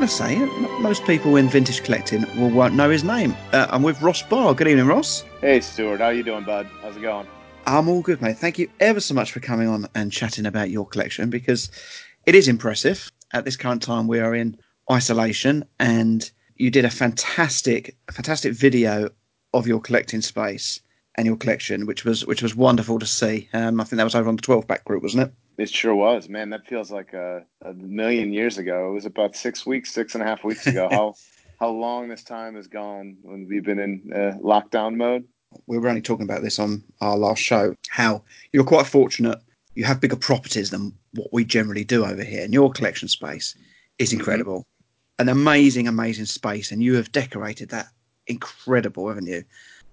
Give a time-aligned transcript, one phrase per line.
[0.00, 0.80] Going to say it.
[0.80, 3.36] Most people in vintage collecting will won't know his name.
[3.52, 4.54] Uh, I'm with Ross Barr.
[4.54, 5.26] Good evening, Ross.
[5.42, 6.00] Hey, Stuart.
[6.00, 6.66] How you doing, bud?
[6.80, 7.26] How's it going?
[7.66, 8.38] I'm all good, mate.
[8.38, 11.70] Thank you ever so much for coming on and chatting about your collection because
[12.24, 13.12] it is impressive.
[13.34, 14.56] At this current time, we are in
[14.90, 19.10] isolation, and you did a fantastic, fantastic video
[19.52, 20.80] of your collecting space
[21.16, 23.50] and your collection, which was which was wonderful to see.
[23.52, 25.34] Um, I think that was over on the 12 back group, wasn't it?
[25.60, 26.48] It sure was, man.
[26.48, 28.88] That feels like a, a million years ago.
[28.88, 30.88] It was about six weeks, six and a half weeks ago.
[30.90, 31.14] how
[31.60, 35.26] how long this time has gone when we've been in uh, lockdown mode?
[35.66, 37.74] We were only talking about this on our last show.
[37.90, 39.38] How you're quite fortunate.
[39.74, 43.54] You have bigger properties than what we generally do over here, and your collection space
[43.98, 44.20] is mm-hmm.
[44.20, 44.60] incredible.
[44.60, 45.22] Mm-hmm.
[45.22, 47.88] An amazing, amazing space, and you have decorated that
[48.28, 49.44] incredible, haven't you?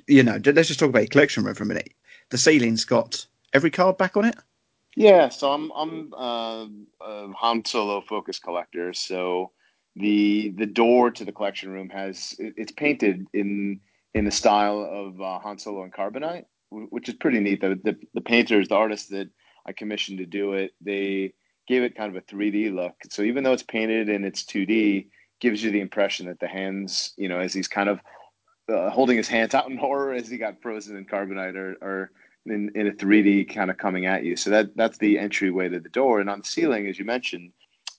[0.07, 1.91] You know, let's just talk about your collection room for a minute.
[2.29, 4.35] The ceiling's got every card back on it.
[4.97, 6.67] Yeah, so I'm I'm uh,
[7.05, 8.93] a Han Solo focus collector.
[8.93, 9.53] So
[9.95, 13.81] the the door to the collection room has it's painted in
[14.15, 17.61] in the style of uh, Han Solo and Carbonite, which is pretty neat.
[17.61, 19.29] The, the the painters, the artists that
[19.67, 21.35] I commissioned to do it, they
[21.69, 22.95] gave it kind of a 3D look.
[23.11, 25.09] So even though it's painted and it's 2D,
[25.41, 28.01] gives you the impression that the hands, you know, as he's kind of
[28.73, 32.11] uh, holding his hands out in horror as he got frozen in carbonite, are, are
[32.49, 34.35] in, in a 3D kind of coming at you.
[34.35, 36.19] So that that's the entryway to the door.
[36.19, 37.51] And on the ceiling, as you mentioned,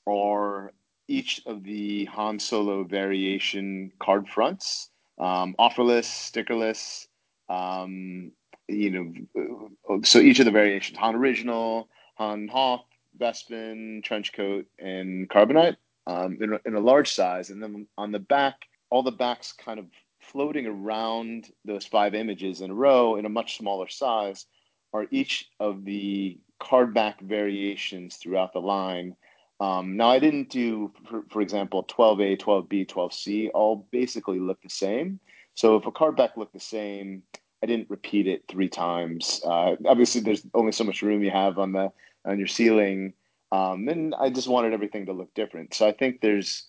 [0.07, 0.73] are
[1.09, 7.07] each of the Han Solo variation card fronts, um, offerless, stickerless.
[7.49, 8.33] Um,
[8.69, 8.91] you
[9.35, 12.85] know, so each of the variations: Han Original, Han Hoth,
[13.19, 15.77] Bespin, Trenchcoat, and Carbonite
[16.07, 17.51] um, in, in a large size.
[17.51, 18.57] And then on the back,
[18.91, 19.87] all the backs kind of
[20.29, 24.47] floating around those five images in a row in a much smaller size
[24.93, 29.17] are each of the card back variations throughout the line.
[29.61, 34.71] Um, now, I didn't do, for, for, example, 12A, 12B, 12C, all basically look the
[34.71, 35.19] same.
[35.55, 37.23] So if a card back looked the same,
[37.63, 39.41] I didn't repeat it three times.
[39.45, 41.91] Uh, obviously, there's only so much room you have on the
[42.25, 43.15] on your ceiling,
[43.51, 45.75] um, and I just wanted everything to look different.
[45.75, 46.68] So I think there's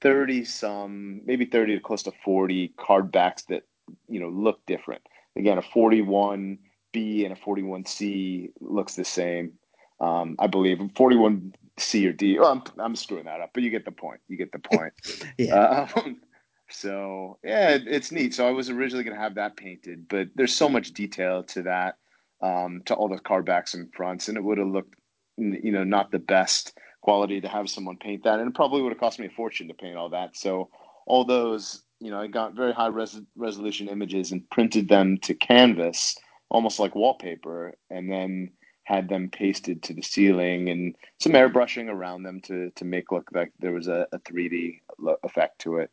[0.00, 3.62] 30 some, maybe 30 to close to 40 card backs that,
[4.08, 5.02] you know, look different.
[5.36, 9.52] Again, a 41B and a 41C looks the same.
[10.00, 12.38] Um, I believe 41C or D.
[12.38, 14.20] Oh, I'm, I'm screwing that up, but you get the point.
[14.28, 14.92] You get the point.
[15.38, 15.88] yeah.
[15.94, 16.20] Um,
[16.68, 18.34] so yeah, it, it's neat.
[18.34, 21.62] So I was originally going to have that painted, but there's so much detail to
[21.62, 21.96] that,
[22.42, 24.94] um, to all the card backs and fronts, and it would have looked,
[25.36, 26.76] you know, not the best
[27.06, 29.68] quality to have someone paint that, and it probably would have cost me a fortune
[29.68, 30.36] to paint all that.
[30.36, 30.68] So
[31.06, 35.32] all those, you know, I got very high res- resolution images and printed them to
[35.32, 36.16] canvas,
[36.48, 38.50] almost like wallpaper, and then
[38.82, 43.28] had them pasted to the ceiling and some airbrushing around them to to make look
[43.32, 44.80] like there was a, a 3D
[45.22, 45.92] effect to it.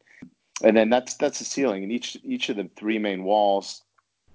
[0.63, 3.83] And then that's that's the ceiling, and each each of the three main walls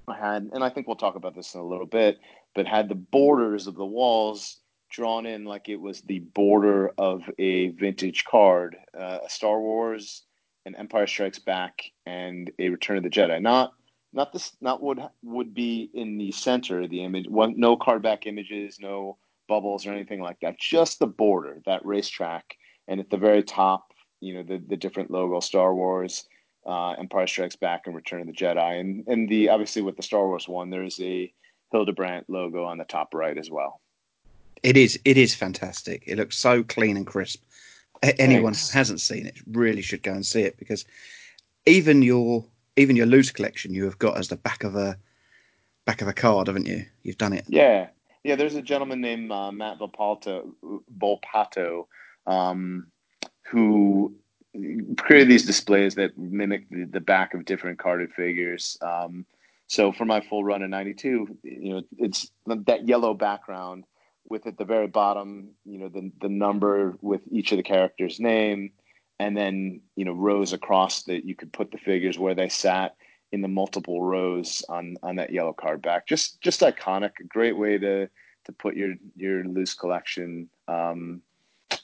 [0.06, 2.20] I had, and I think we'll talk about this in a little bit,
[2.54, 4.58] but had the borders of the walls
[4.90, 10.22] drawn in like it was the border of a vintage card, uh, a Star Wars,
[10.66, 13.40] an Empire Strikes Back, and a Return of the Jedi.
[13.40, 13.72] Not
[14.12, 17.28] not this not what would be in the center of the image.
[17.28, 19.18] One, no card back images, no
[19.48, 20.58] bubbles or anything like that.
[20.58, 22.56] Just the border, that racetrack,
[22.86, 26.26] and at the very top, you know, the the different logo, Star Wars,
[26.66, 30.02] uh, Empire Strikes Back, and Return of the Jedi, and and the obviously with the
[30.02, 31.32] Star Wars one, there's a
[31.72, 33.80] Hildebrandt logo on the top right as well.
[34.62, 34.98] It is.
[35.04, 36.02] It is fantastic.
[36.06, 37.42] It looks so clean and crisp.
[38.02, 38.70] A- Anyone Thanks.
[38.70, 40.84] who hasn't seen it really should go and see it because
[41.66, 42.44] even your
[42.76, 44.96] even your loose collection you have got as the back of a
[45.84, 46.84] back of a card, haven't you?
[47.02, 47.44] You've done it.
[47.48, 47.88] Yeah,
[48.24, 48.36] yeah.
[48.36, 50.52] There's a gentleman named uh, Matt Volpato,
[50.96, 51.86] Volpato
[52.26, 52.86] um,
[53.50, 54.14] who
[54.98, 58.76] created these displays that mimic the, the back of different carded figures.
[58.82, 59.24] Um,
[59.66, 63.84] so for my full run in '92, you know, it's that yellow background
[64.28, 68.20] with at the very bottom, you know, the the number with each of the characters'
[68.20, 68.72] name,
[69.18, 72.96] and then you know rows across that you could put the figures where they sat
[73.32, 76.06] in the multiple rows on on that yellow card back.
[76.06, 77.12] Just just iconic.
[77.20, 78.08] A great way to
[78.44, 80.48] to put your your loose collection.
[80.66, 81.22] Um,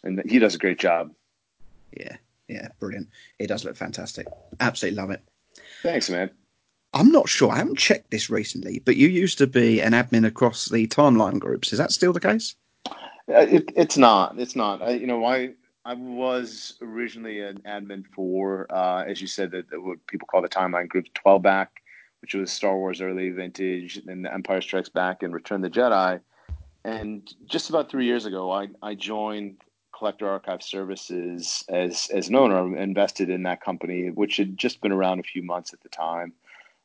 [0.02, 1.12] and he does a great job.
[1.96, 2.16] Yeah,
[2.48, 3.08] yeah, brilliant.
[3.38, 4.26] He does look fantastic.
[4.60, 5.22] Absolutely love it.
[5.82, 6.30] Thanks, man.
[6.94, 7.50] I'm not sure.
[7.50, 11.40] I haven't checked this recently, but you used to be an admin across the timeline
[11.40, 11.72] groups.
[11.72, 12.54] Is that still the case?
[12.86, 14.38] Uh, It, it's not.
[14.38, 14.80] It's not.
[14.80, 15.54] I, you know, I
[15.84, 20.48] I was originally an admin for, uh, as you said, that what people call the
[20.48, 21.82] timeline group, twelve back,
[22.22, 26.20] which was Star Wars early vintage, then the Empire Strikes Back and Return the Jedi.
[26.84, 29.56] And just about three years ago, I I joined
[29.98, 32.76] Collector Archive Services as as an owner.
[32.76, 36.32] Invested in that company, which had just been around a few months at the time.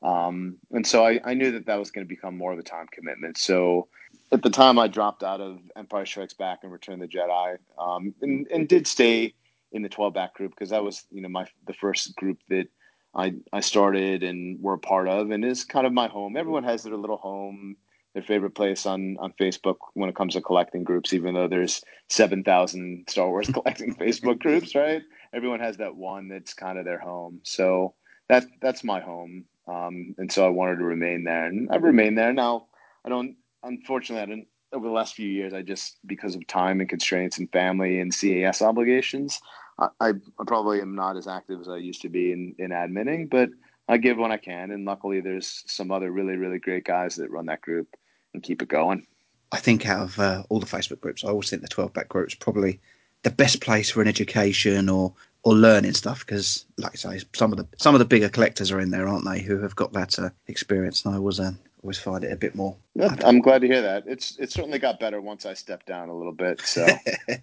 [0.01, 2.63] Um, and so I, I knew that that was going to become more of a
[2.63, 3.37] time commitment.
[3.37, 3.87] So
[4.31, 8.13] at the time, I dropped out of Empire Strikes Back and Return the Jedi, um,
[8.21, 9.33] and, and did stay
[9.71, 12.67] in the 12 back group because that was you know my the first group that
[13.15, 16.37] I I started and were a part of, and is kind of my home.
[16.37, 17.75] Everyone has their little home,
[18.13, 21.13] their favorite place on on Facebook when it comes to collecting groups.
[21.13, 25.01] Even though there's 7,000 Star Wars collecting Facebook groups, right?
[25.33, 27.41] Everyone has that one that's kind of their home.
[27.43, 27.95] So
[28.27, 29.45] that that's my home.
[29.69, 32.33] Um, and so I wanted to remain there, and I've remained there.
[32.33, 32.67] Now
[33.05, 34.47] I don't, unfortunately, I didn't.
[34.71, 38.15] Over the last few years, I just because of time and constraints and family and
[38.15, 39.39] CAS obligations,
[39.79, 40.13] I, I
[40.45, 43.29] probably am not as active as I used to be in in adminning.
[43.29, 43.49] But
[43.87, 47.31] I give when I can, and luckily, there's some other really really great guys that
[47.31, 47.95] run that group
[48.33, 49.05] and keep it going.
[49.51, 52.09] I think out of uh, all the Facebook groups, I always think the 12 back
[52.09, 52.79] group is probably
[53.23, 55.13] the best place for an education or
[55.43, 58.71] or learning stuff because, like I say, some of the some of the bigger collectors
[58.71, 59.41] are in there, aren't they?
[59.41, 61.05] Who have got that uh, experience.
[61.05, 61.51] And I always uh,
[61.83, 62.75] always find it a bit more.
[62.95, 64.03] Yeah, I'm glad to hear that.
[64.05, 66.61] It's it certainly got better once I stepped down a little bit.
[66.61, 66.87] So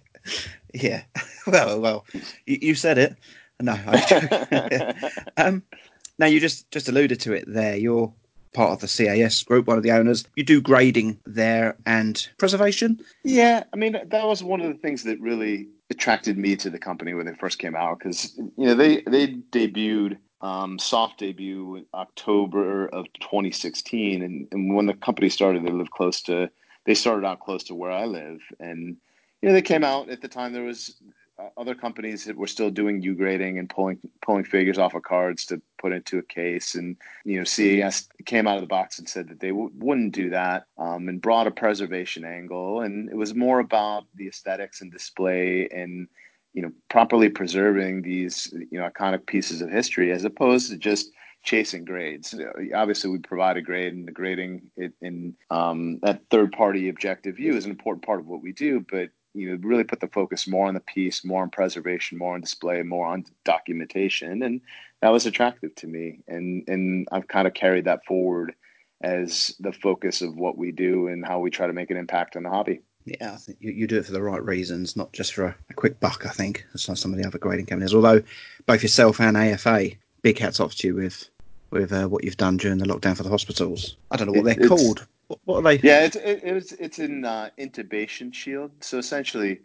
[0.73, 1.03] yeah.
[1.47, 2.05] Well, well,
[2.45, 3.15] you, you said it.
[3.61, 3.79] No.
[3.87, 5.63] I, um,
[6.19, 7.77] now you just just alluded to it there.
[7.77, 8.11] You're
[8.53, 10.25] part of the CAS group, one of the owners.
[10.35, 12.99] You do grading there and preservation.
[13.23, 16.79] Yeah, I mean that was one of the things that really attracted me to the
[16.79, 21.85] company when they first came out because you know they they debuted um, soft debut
[21.93, 26.49] October of 2016, and, and when the company started, they lived close to
[26.85, 28.97] they started out close to where I live, and
[29.41, 30.95] you know they came out at the time there was
[31.55, 35.45] other companies that were still doing U grading and pulling pulling figures off of cards
[35.47, 39.07] to put into a case, and you know CAS came out of the box and
[39.07, 43.15] said that they w- wouldn't do that, um, and brought a preservation angle, and it
[43.15, 46.07] was more about the aesthetics and display and
[46.53, 51.11] you know properly preserving these you know iconic pieces of history as opposed to just
[51.43, 52.35] chasing grades.
[52.75, 54.61] Obviously, we provide a grade, and the grading
[55.01, 58.83] in um, that third party objective view is an important part of what we do,
[58.91, 62.33] but you know really put the focus more on the piece more on preservation more
[62.33, 64.61] on display more on documentation and
[65.01, 68.53] that was attractive to me and and i've kind of carried that forward
[69.01, 72.35] as the focus of what we do and how we try to make an impact
[72.35, 75.13] on the hobby Yeah, I think you, you do it for the right reasons, not
[75.13, 76.25] just for a, a quick buck.
[76.25, 77.93] I think that's like some of the other grading companies.
[77.93, 78.21] Although
[78.65, 79.91] both yourself and AFA,
[80.23, 81.29] big hats off to you with
[81.69, 83.95] with uh, what you've done during the lockdown for the hospitals.
[84.11, 85.07] I don't know what they're called.
[85.27, 85.79] What, are they?
[85.79, 88.71] Yeah, it's it, it was it's in uh, intubation shield.
[88.81, 89.59] So essentially,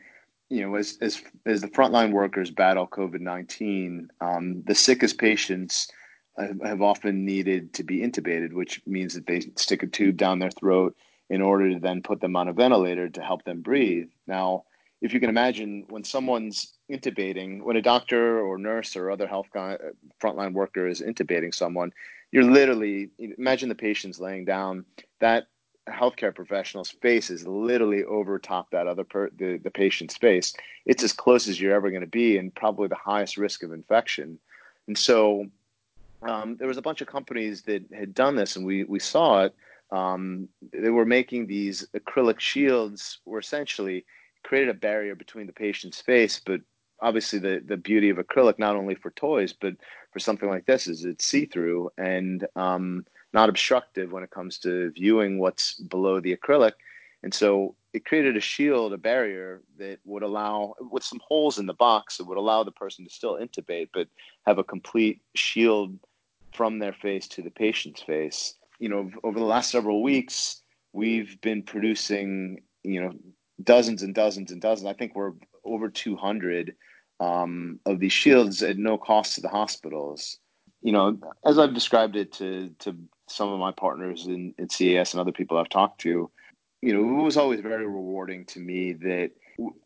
[0.48, 5.88] you know, as as as the frontline workers battle COVID nineteen, um, the sickest patients
[6.36, 10.38] have, have often needed to be intubated, which means that they stick a tube down
[10.38, 10.96] their throat
[11.30, 14.08] in order to then put them on a ventilator to help them breathe.
[14.26, 14.64] Now,
[15.00, 19.48] if you can imagine, when someone's intubating, when a doctor or nurse or other health
[19.52, 19.76] guy,
[20.22, 21.92] frontline worker is intubating someone,
[22.32, 24.84] you're literally imagine the patient's laying down.
[25.20, 25.46] That
[25.88, 30.54] healthcare professional's face is literally over top that other per, the the patient's face.
[30.86, 33.72] It's as close as you're ever going to be, and probably the highest risk of
[33.72, 34.38] infection.
[34.86, 35.46] And so
[36.22, 39.44] um, there was a bunch of companies that had done this, and we we saw
[39.44, 39.54] it.
[39.90, 44.04] Um, they were making these acrylic shields, were essentially
[44.42, 46.60] created a barrier between the patient's face, but
[47.00, 49.74] obviously the the beauty of acrylic, not only for toys, but
[50.12, 54.58] for something like this, is it's see through and um, not obstructive when it comes
[54.58, 56.72] to viewing what's below the acrylic.
[57.22, 61.66] And so it created a shield, a barrier that would allow, with some holes in
[61.66, 64.08] the box, it would allow the person to still intubate, but
[64.46, 65.98] have a complete shield
[66.52, 68.54] from their face to the patient's face.
[68.78, 70.62] You know, over the last several weeks,
[70.92, 73.12] we've been producing, you know,
[73.62, 74.88] dozens and dozens and dozens.
[74.88, 75.32] I think we're
[75.64, 76.74] over 200
[77.20, 80.38] um, of these shields at no cost to the hospitals.
[80.80, 82.96] You know, as I've described it to to
[83.32, 86.30] some of my partners in, in CAS and other people I've talked to,
[86.82, 89.30] you know, it was always very rewarding to me that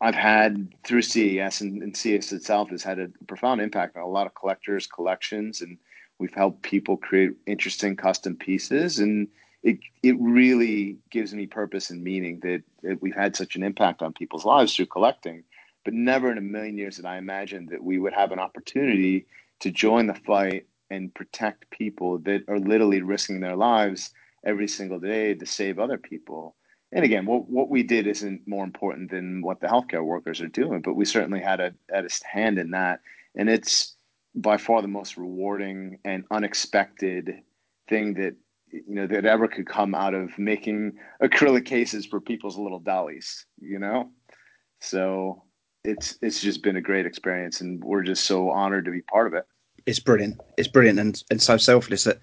[0.00, 4.08] I've had through CAS and, and CAS itself has had a profound impact on a
[4.08, 5.78] lot of collectors' collections, and
[6.18, 9.28] we've helped people create interesting custom pieces, and
[9.62, 14.02] it it really gives me purpose and meaning that, that we've had such an impact
[14.02, 15.42] on people's lives through collecting.
[15.84, 19.26] But never in a million years did I imagine that we would have an opportunity
[19.60, 24.10] to join the fight and protect people that are literally risking their lives
[24.44, 26.56] every single day to save other people.
[26.92, 30.48] And again, what, what we did isn't more important than what the healthcare workers are
[30.48, 33.00] doing, but we certainly had a, had a hand in that.
[33.34, 33.96] And it's
[34.34, 37.42] by far the most rewarding and unexpected
[37.88, 38.34] thing that
[38.70, 43.46] you know that ever could come out of making acrylic cases for people's little dollies
[43.60, 44.10] you know
[44.80, 45.44] so
[45.86, 49.26] it's it's just been a great experience, and we're just so honored to be part
[49.26, 49.44] of it.
[49.86, 50.40] It's brilliant.
[50.56, 52.18] It's brilliant, and and so selfless that,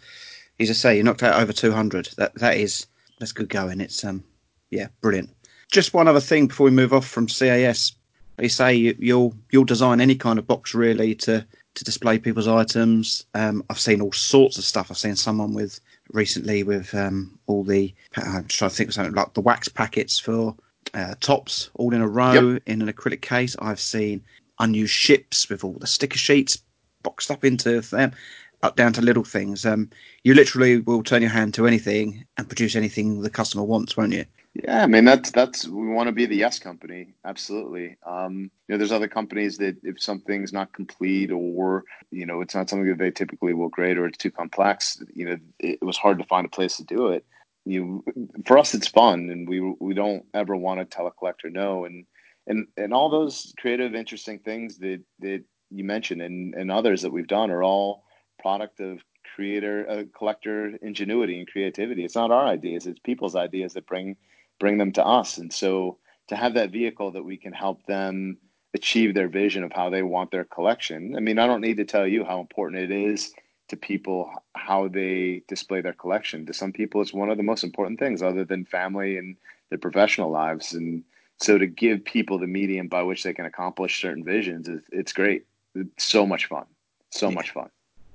[0.59, 2.09] as I say, you knocked out over two hundred.
[2.17, 2.85] That that is
[3.19, 3.81] that's good going.
[3.81, 4.23] It's um
[4.69, 5.29] yeah, brilliant.
[5.71, 7.93] Just one other thing before we move off from CAS.
[8.37, 12.47] They say you, you'll you'll design any kind of box really to to display people's
[12.47, 13.25] items.
[13.33, 14.91] Um, I've seen all sorts of stuff.
[14.91, 15.79] I've seen someone with
[16.11, 20.19] recently with um, all the I'm trying to think of something like the wax packets
[20.19, 20.55] for
[20.93, 22.63] uh, Topps all in a row yep.
[22.65, 23.55] in an acrylic case.
[23.59, 24.23] I've seen
[24.59, 26.61] unused ships with all the sticker sheets
[27.03, 28.13] boxed up into them,
[28.61, 29.65] up down to little things.
[29.65, 29.89] Um,
[30.23, 34.13] you literally will turn your hand to anything and produce anything the customer wants, won't
[34.13, 34.25] you?
[34.53, 37.97] Yeah, I mean that's that's we want to be the yes company, absolutely.
[38.05, 42.53] Um, you know, there's other companies that if something's not complete or you know it's
[42.53, 45.83] not something that they typically will grade or it's too complex, you know, it, it
[45.83, 47.25] was hard to find a place to do it
[47.65, 48.03] you
[48.45, 51.85] for us it's fun and we we don't ever want to tell a collector no
[51.85, 52.05] and
[52.47, 57.11] and and all those creative interesting things that that you mentioned and and others that
[57.11, 58.03] we've done are all
[58.39, 58.99] product of
[59.35, 64.15] creator uh, collector ingenuity and creativity it's not our ideas it's people's ideas that bring
[64.59, 68.37] bring them to us and so to have that vehicle that we can help them
[68.73, 71.85] achieve their vision of how they want their collection i mean i don't need to
[71.85, 73.33] tell you how important it is
[73.73, 76.45] to people how they display their collection.
[76.45, 79.35] To some people, it's one of the most important things, other than family and
[79.69, 80.73] their professional lives.
[80.73, 81.03] And
[81.37, 85.13] so, to give people the medium by which they can accomplish certain visions, it's, it's
[85.13, 85.45] great.
[85.75, 86.65] It's so much fun.
[87.09, 87.35] So yeah.
[87.35, 87.69] much fun.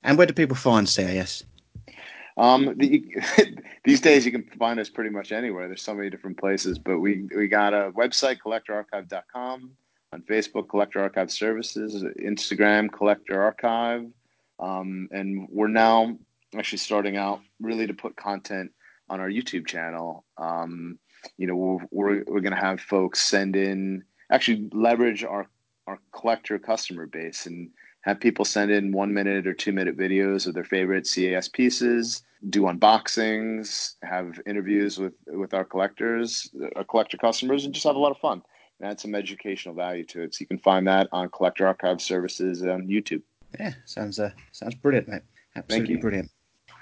[0.05, 1.45] And where do people find CAS?
[2.37, 3.05] Um, the,
[3.85, 5.67] these days you can find us pretty much anywhere.
[5.67, 9.73] There's so many different places, but we we got a website, collectorarchive.com,
[10.13, 14.07] on Facebook, Collector Archive Services, Instagram, Collector Archive,
[14.61, 16.17] um, and we're now
[16.57, 18.71] actually starting out really to put content
[19.11, 20.25] on our YouTube channel.
[20.37, 20.99] Um,
[21.37, 25.47] you know, we're, we're, we're going to have folks send in, actually leverage our,
[25.89, 27.71] our collector customer base and
[28.03, 32.23] have people send in one minute or two minute videos of their favorite CAS pieces,
[32.51, 37.99] do unboxings, have interviews with, with our collectors, our collector customers, and just have a
[37.99, 38.43] lot of fun.
[38.79, 40.35] And add some educational value to it.
[40.35, 43.23] So you can find that on Collector Archive Services on YouTube.
[43.59, 45.23] Yeah, sounds uh, sounds brilliant, mate.
[45.57, 46.31] Absolutely brilliant.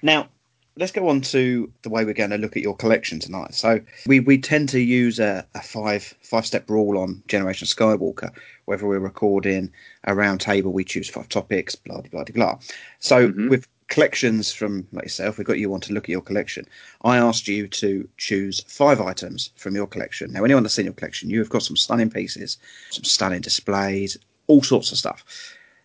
[0.03, 0.29] Now,
[0.77, 3.55] let's go on to the way we're going to look at your collection tonight.
[3.55, 8.31] So we, we tend to use a, a five five step rule on Generation Skywalker.
[8.67, 9.73] Whether we're recording
[10.05, 12.59] a round table, we choose five topics, blah blah blah blah.
[13.01, 13.49] So mm-hmm.
[13.49, 16.67] with collections from like yourself, we've got you on to look at your collection.
[17.03, 20.33] I asked you to choose five items from your collection.
[20.33, 22.59] Now, anyone that's seen your collection, you have got some stunning pieces,
[22.91, 24.19] some stunning displays,
[24.49, 25.25] all sorts of stuff.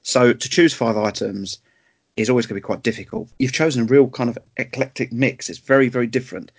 [0.04, 1.60] So to choose five items
[2.18, 3.30] is always going to be quite difficult.
[3.40, 5.50] You've chosen a real kind of eclectic mix.
[5.50, 6.52] It's very, very different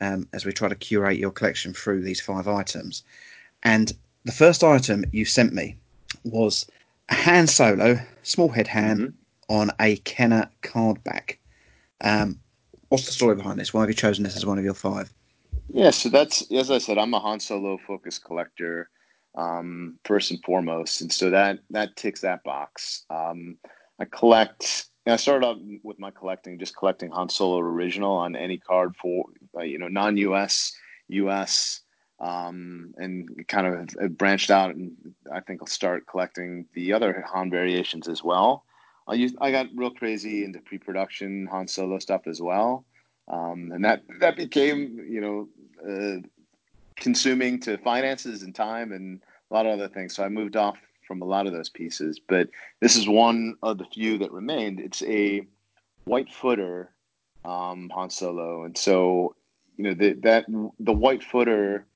[0.00, 3.02] um, as we try to curate your collection through these five items.
[3.62, 3.92] And
[4.24, 5.76] the first item you sent me
[6.24, 6.66] was
[7.08, 9.54] a Han Solo, small head hand mm-hmm.
[9.54, 11.38] on a Kenner card back.
[12.00, 12.38] Um,
[12.88, 13.72] what's the story behind this?
[13.72, 15.12] Why have you chosen this as one of your five?
[15.68, 18.88] Yeah, so that's as I said, I'm a Han Solo focus collector
[19.34, 23.04] um, first and foremost, and so that that ticks that box.
[23.10, 23.56] Um,
[23.98, 24.86] I collect.
[25.12, 29.26] I started out with my collecting, just collecting Han Solo original on any card for
[29.56, 30.72] uh, you know non-US,
[31.08, 31.80] US,
[32.20, 34.92] um, and kind of branched out, and
[35.32, 38.64] I think I'll start collecting the other Han variations as well.
[39.06, 42.84] I I got real crazy into pre-production Han Solo stuff as well,
[43.28, 45.48] um, and that that became you know
[45.88, 46.20] uh,
[46.96, 50.14] consuming to finances and time and a lot of other things.
[50.14, 50.76] So I moved off
[51.08, 52.50] from a lot of those pieces, but
[52.80, 54.78] this is one of the few that remained.
[54.78, 55.46] It's a
[56.04, 56.90] white footer
[57.44, 59.34] um, Han Solo, and so
[59.76, 60.44] you know the, that
[60.78, 61.86] the white footer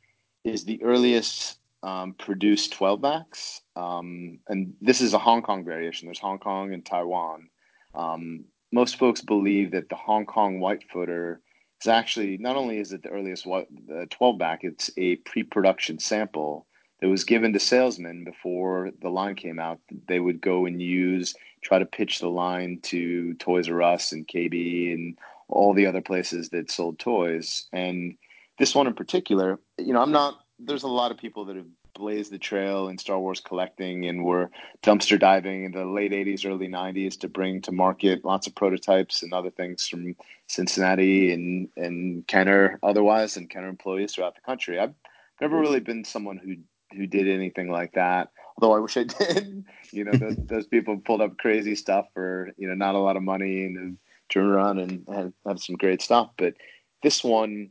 [0.45, 6.07] is the earliest um, produced 12 backs, um, and this is a Hong Kong variation.
[6.07, 7.50] There's Hong Kong and Taiwan.
[7.95, 11.42] Um, most folks believe that the Hong Kong white footer
[11.83, 16.66] is actually not only is it the earliest the 12 back, it's a pre-production sample
[17.02, 19.80] that was given to salesmen before the line came out.
[20.06, 24.26] They would go and use, try to pitch the line to Toys R Us and
[24.26, 25.18] KB and
[25.49, 27.66] all the other places that sold toys.
[27.73, 28.16] And
[28.61, 30.44] this one in particular, you know, I'm not.
[30.61, 34.25] There's a lot of people that have blazed the trail in Star Wars collecting and
[34.25, 34.49] were
[34.85, 39.25] dumpster diving in the late 80s, early 90s to bring to market lots of prototypes
[39.25, 40.14] and other things from
[40.47, 44.78] Cincinnati and, and Kenner otherwise and Kenner employees throughout the country.
[44.78, 44.94] I've
[45.40, 45.62] never mm-hmm.
[45.62, 46.54] really been someone who
[46.94, 48.30] who did anything like that.
[48.56, 49.64] Although I wish I did.
[49.92, 53.16] you know, those, those people pulled up crazy stuff for you know not a lot
[53.16, 56.30] of money and turn around and have, have some great stuff.
[56.37, 56.54] But
[57.02, 57.70] this one,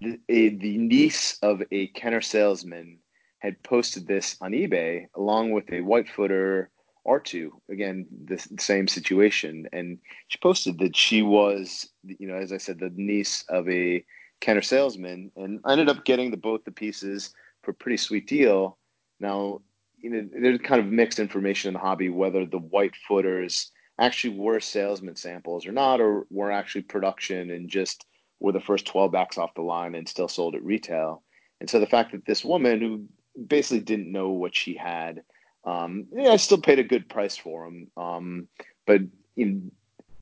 [0.00, 2.98] the, a, the niece of a Kenner salesman
[3.40, 6.70] had posted this on eBay along with a white footer
[7.06, 7.50] R2.
[7.70, 9.66] Again, the, the same situation.
[9.72, 14.04] And she posted that she was, you know, as I said, the niece of a
[14.40, 15.30] Kenner salesman.
[15.36, 17.30] And I ended up getting the both the pieces
[17.68, 18.78] for a pretty sweet deal.
[19.20, 19.60] Now,
[19.98, 24.38] you know, there's kind of mixed information in the hobby whether the white footers actually
[24.38, 28.06] were salesman samples or not, or were actually production and just
[28.40, 31.22] were the first 12 backs off the line and still sold at retail.
[31.60, 33.04] And so the fact that this woman who
[33.46, 35.22] basically didn't know what she had,
[35.64, 37.88] um, yeah, I still paid a good price for them.
[37.98, 38.48] Um,
[38.86, 39.02] but
[39.36, 39.62] it,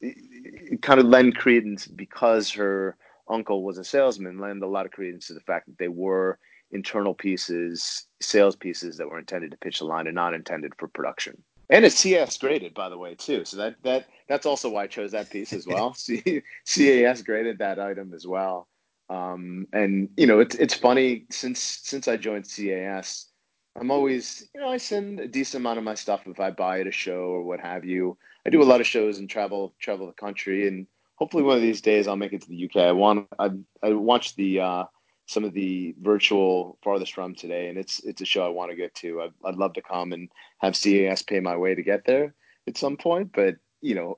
[0.00, 2.96] it kind of lend credence because her
[3.30, 6.40] uncle was a salesman, lend a lot of credence to the fact that they were
[6.76, 10.86] internal pieces, sales pieces that were intended to pitch the line and not intended for
[10.86, 11.42] production.
[11.68, 13.44] And it's CAS graded, by the way, too.
[13.44, 15.96] So that that that's also why I chose that piece as well.
[16.74, 18.68] CAS graded that item as well.
[19.08, 23.30] Um, and you know, it's it's funny since since I joined CAS,
[23.78, 26.80] I'm always you know I send a decent amount of my stuff if I buy
[26.80, 28.16] at a show or what have you.
[28.46, 30.86] I do a lot of shows and travel travel the country, and
[31.16, 32.76] hopefully one of these days I'll make it to the UK.
[32.76, 33.50] I want I
[33.82, 34.84] I watched the uh,
[35.26, 38.76] some of the virtual farthest from today, and it's it's a show I want to
[38.76, 39.22] get to.
[39.22, 42.34] I'd, I'd love to come and have CAS pay my way to get there
[42.66, 44.16] at some point, but you know,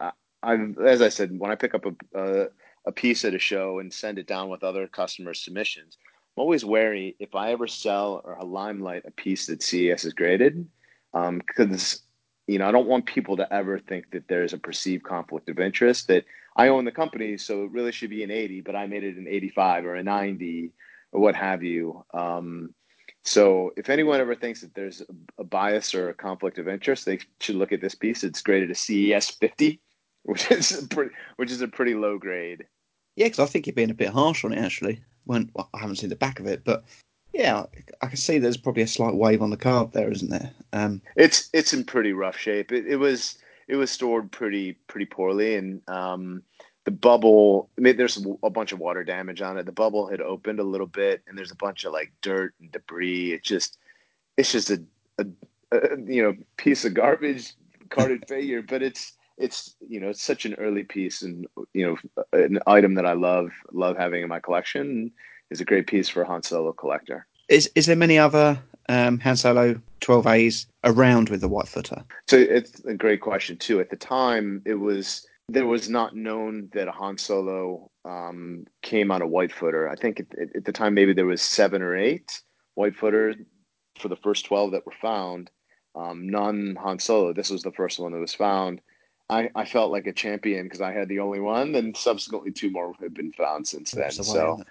[0.00, 2.46] I, am as I said, when I pick up a, a
[2.86, 5.96] a piece at a show and send it down with other customer submissions,
[6.36, 10.14] I'm always wary if I ever sell or a limelight a piece that CAS is
[10.14, 10.66] graded,
[11.12, 12.00] because um,
[12.46, 15.60] you know I don't want people to ever think that there's a perceived conflict of
[15.60, 16.24] interest that
[16.56, 19.16] I own the company, so it really should be an 80, but I made it
[19.16, 20.70] an 85 or a 90
[21.12, 22.04] or what have you.
[22.12, 22.74] Um,
[23.24, 25.02] so if anyone ever thinks that there's
[25.38, 28.22] a, bias or a conflict of interest, they should look at this piece.
[28.22, 29.80] It's graded a CAS 50,
[30.24, 32.64] which is a pretty, which is a pretty low grade.
[33.16, 35.02] Yeah, because I think you're being a bit harsh on it actually.
[35.24, 36.84] When well, I haven't seen the back of it, but
[37.32, 37.64] yeah,
[38.02, 40.52] I can see there's probably a slight wave on the card there, isn't there?
[40.72, 42.72] Um, it's it's in pretty rough shape.
[42.72, 43.38] It, it was
[43.68, 46.42] it was stored pretty pretty poorly, and um,
[46.84, 47.70] the bubble.
[47.78, 49.66] I mean, there's a bunch of water damage on it.
[49.66, 52.70] The bubble had opened a little bit, and there's a bunch of like dirt and
[52.72, 53.32] debris.
[53.32, 53.78] It's just
[54.36, 54.82] it's just a,
[55.18, 55.26] a,
[55.72, 57.54] a you know piece of garbage
[57.90, 62.26] carded figure, but it's it's you know it's such an early piece and you know
[62.32, 65.10] an item that I love love having in my collection
[65.50, 67.26] is a great piece for a Han Solo collector.
[67.48, 72.04] Is is there many other um, Han Solo 12As around with the white footer?
[72.28, 73.80] So it's a great question too.
[73.80, 79.10] At the time, it was there was not known that a Han Solo um, came
[79.10, 79.88] on a white footer.
[79.88, 82.40] I think at, at, the time maybe there was seven or eight
[82.74, 83.36] white footers
[83.98, 85.50] for the first 12 that were found.
[85.94, 87.32] Um, none Han Solo.
[87.32, 88.80] This was the first one that was found.
[89.30, 92.70] I, I felt like a champion because I had the only one, and subsequently two
[92.70, 94.10] more have been found since then.
[94.10, 94.62] So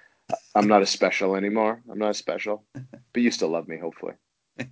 [0.56, 1.82] I'm not as special anymore.
[1.90, 4.14] I'm not as special, but you still love me, hopefully.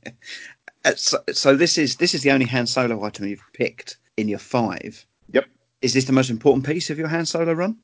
[0.84, 4.28] Uh, so, so, this is this is the only Han Solo item you've picked in
[4.28, 5.06] your five.
[5.32, 5.46] Yep.
[5.84, 7.78] Is this the most important piece of your Han Solo run?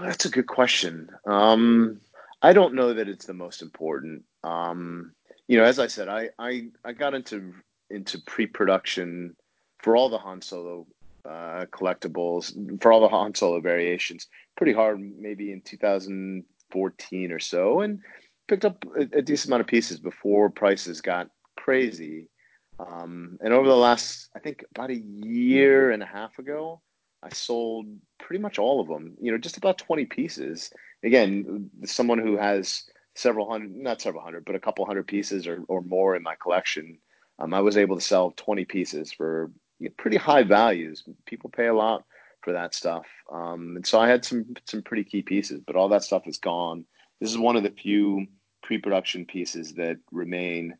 [0.00, 1.08] That's a good question.
[1.26, 2.00] Um,
[2.42, 4.22] I don't know that it's the most important.
[4.44, 5.12] Um,
[5.48, 7.54] you know, as I said, I, I, I got into
[7.90, 9.34] into pre-production
[9.78, 10.86] for all the Han Solo
[11.24, 15.60] uh, collectibles, for all the Han Solo variations, pretty hard, maybe in
[16.74, 18.00] 2014 or so, and
[18.48, 22.28] picked up a, a decent amount of pieces before prices got crazy.
[22.78, 26.80] Um, and over the last, I think about a year and a half ago,
[27.22, 27.86] I sold
[28.18, 29.16] pretty much all of them.
[29.20, 30.70] You know, just about 20 pieces.
[31.02, 32.84] Again, someone who has
[33.14, 36.34] several hundred, not several hundred, but a couple hundred pieces or, or more in my
[36.34, 36.98] collection,
[37.38, 39.50] um, I was able to sell 20 pieces for
[39.96, 41.04] pretty high values.
[41.26, 42.04] People pay a lot
[42.44, 43.06] for that stuff.
[43.32, 46.38] Um, and so I had some some pretty key pieces, but all that stuff is
[46.38, 46.84] gone.
[47.20, 48.26] This is one of the few
[48.62, 50.76] pre-production pieces that remain.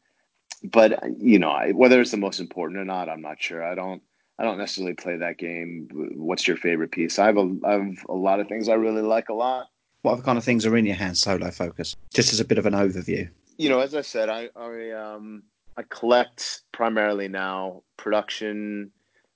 [0.63, 3.65] But you know, I, whether it's the most important or not, I'm not sure.
[3.65, 4.03] I don't.
[4.37, 5.89] I don't necessarily play that game.
[6.17, 7.21] What's your favorite piece?
[7.21, 9.69] I have a, I have a lot of things I really like a lot.
[10.03, 11.95] What other kind of things are in your Han Solo focus?
[12.13, 13.31] Just as a bit of an overview.
[13.59, 15.45] You know, as I said, I I um
[15.77, 18.91] I collect primarily now production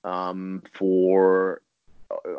[0.04, 1.62] um, for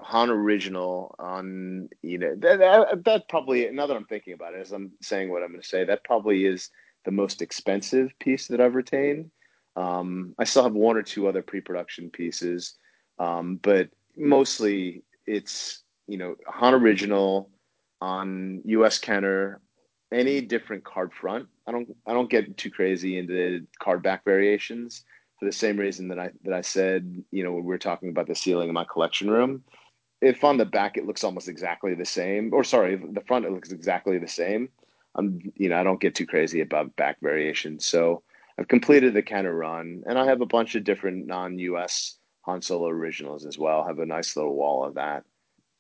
[0.04, 4.62] Han original on you know that, that, that probably now that I'm thinking about it
[4.62, 6.70] as I'm saying what I'm going to say that probably is
[7.06, 9.32] the most expensive piece that I've retained.
[9.76, 12.76] Um, I still have one or two other pre-production pieces,
[13.20, 17.50] um, but mostly it's you know Han original
[18.02, 18.98] on U.S.
[18.98, 19.62] Kenner
[20.12, 21.48] any different card front.
[21.68, 25.04] I don't I don't get too crazy into card back variations
[25.40, 28.10] for the same reason that I that I said, you know, when we were talking
[28.10, 29.64] about the ceiling in my collection room.
[30.22, 33.52] If on the back it looks almost exactly the same, or sorry, the front it
[33.52, 34.70] looks exactly the same,
[35.16, 37.86] I'm you know, I don't get too crazy about back variations.
[37.86, 38.24] So
[38.58, 42.62] I've completed the Kenner run and I have a bunch of different non US Han
[42.62, 43.82] Solo originals as well.
[43.82, 45.24] I have a nice little wall of that.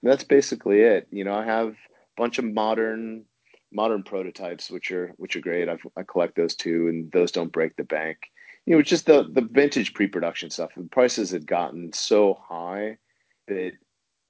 [0.03, 1.07] That's basically it.
[1.11, 1.75] You know, I have a
[2.15, 3.25] bunch of modern
[3.73, 5.67] modern prototypes, which are which are great.
[5.67, 8.17] I've, I collect those too, and those don't break the bank.
[8.65, 10.71] You know, just the the vintage pre-production stuff.
[10.75, 12.97] The prices had gotten so high
[13.47, 13.71] that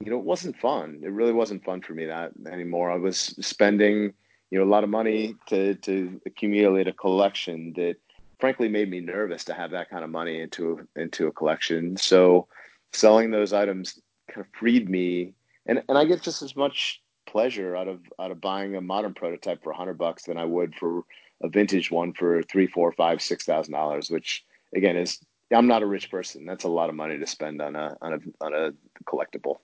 [0.00, 1.00] you know it wasn't fun.
[1.02, 2.90] It really wasn't fun for me that anymore.
[2.90, 4.14] I was spending
[4.50, 7.96] you know a lot of money to to accumulate a collection that
[8.40, 11.96] frankly made me nervous to have that kind of money into into a collection.
[11.96, 12.48] So
[12.92, 15.34] selling those items kind of freed me,
[15.66, 19.14] and and I get just as much pleasure out of out of buying a modern
[19.14, 21.04] prototype for hundred bucks than I would for
[21.42, 24.10] a vintage one for three, four, five, six thousand dollars.
[24.10, 25.18] Which again is
[25.52, 26.44] I'm not a rich person.
[26.46, 28.72] That's a lot of money to spend on a on a on a
[29.04, 29.56] collectible.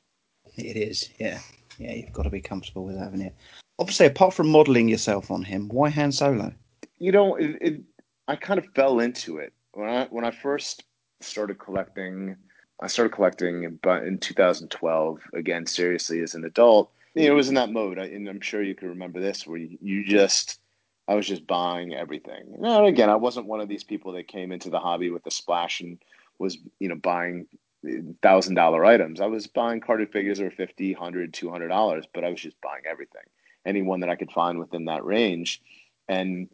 [0.57, 1.41] It is, yeah,
[1.79, 1.93] yeah.
[1.93, 3.35] You've got to be comfortable with having it.
[3.79, 6.53] Obviously, apart from modelling yourself on him, why Han Solo?
[6.99, 7.81] You know, it, it,
[8.27, 10.85] I kind of fell into it when I when I first
[11.21, 12.37] started collecting.
[12.79, 17.49] I started collecting but in 2012 again seriously as an adult you know, it was
[17.49, 20.61] in that mode, and I'm sure you can remember this, where you, you just,
[21.09, 22.57] I was just buying everything.
[22.59, 25.31] Now, again, I wasn't one of these people that came into the hobby with a
[25.31, 25.99] splash and
[26.39, 27.47] was, you know, buying
[27.89, 29.21] eh, thousand dollar items.
[29.21, 32.61] I was buying carded figures that were 50, 100, 200 dollars, but I was just
[32.61, 33.23] buying everything,
[33.65, 35.63] anyone that I could find within that range.
[36.09, 36.49] And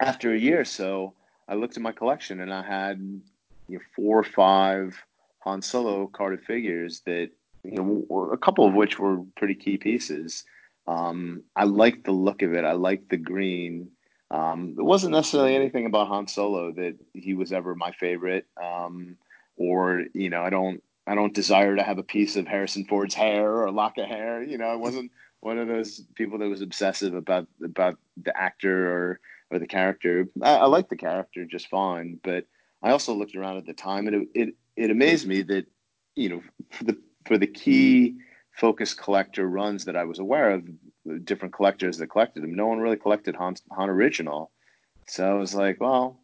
[0.00, 1.14] after a year or so,
[1.48, 2.98] I looked at my collection and I had
[3.68, 4.96] you know, four or five
[5.40, 7.30] Han Solo carded figures that
[7.64, 10.44] you know, a couple of which were pretty key pieces.
[10.86, 12.64] Um, I like the look of it.
[12.64, 13.90] I like the green.
[14.30, 19.16] Um, it wasn't necessarily anything about Han Solo that he was ever my favorite, um,
[19.56, 23.14] or you know, I don't, I don't desire to have a piece of Harrison Ford's
[23.14, 24.42] hair or a lock of hair.
[24.42, 28.90] You know, I wasn't one of those people that was obsessive about about the actor
[28.90, 29.20] or
[29.50, 30.28] or the character.
[30.42, 32.46] I, I liked the character just fine, but
[32.82, 35.66] I also looked around at the time, and it it, it amazed me that
[36.14, 36.42] you know
[36.82, 36.96] the
[37.26, 38.16] for the key
[38.56, 40.68] focus collector runs that I was aware of,
[41.24, 44.50] different collectors that collected them, no one really collected Han, Han Original.
[45.06, 46.18] So I was like, well,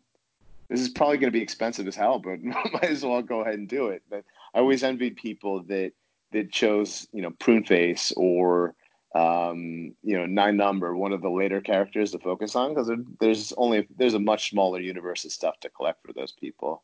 [0.68, 3.54] this is probably going to be expensive as hell, but might as well go ahead
[3.54, 4.02] and do it.
[4.10, 5.92] But I always envied people that
[6.32, 8.74] that chose, you know, Prune Face or
[9.14, 12.90] um, you know, Nien Nunb, one of the later characters to focus on, because
[13.20, 16.82] there's only there's a much smaller universe of stuff to collect for those people.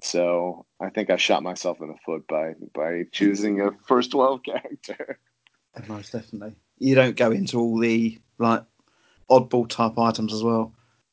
[0.00, 4.42] So I think I shot myself in the foot by by choosing a first twelve
[4.44, 5.18] character.
[5.88, 6.54] Most definitely.
[6.78, 8.64] You don't go into all the like
[9.30, 10.72] oddball type items as well.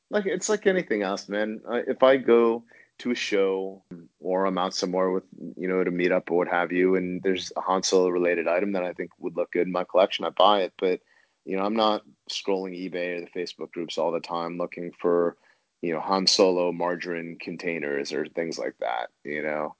[0.09, 1.61] Like it's like anything else, man.
[1.87, 2.63] If I go
[2.99, 3.83] to a show
[4.19, 5.23] or I'm out somewhere with
[5.57, 8.47] you know to meet up or what have you, and there's a Han Solo related
[8.47, 10.73] item that I think would look good in my collection, I buy it.
[10.77, 11.01] But
[11.43, 15.37] you know, I'm not scrolling eBay or the Facebook groups all the time looking for
[15.85, 19.09] you know Han Solo margarine containers or things like that.
[19.23, 19.75] You know,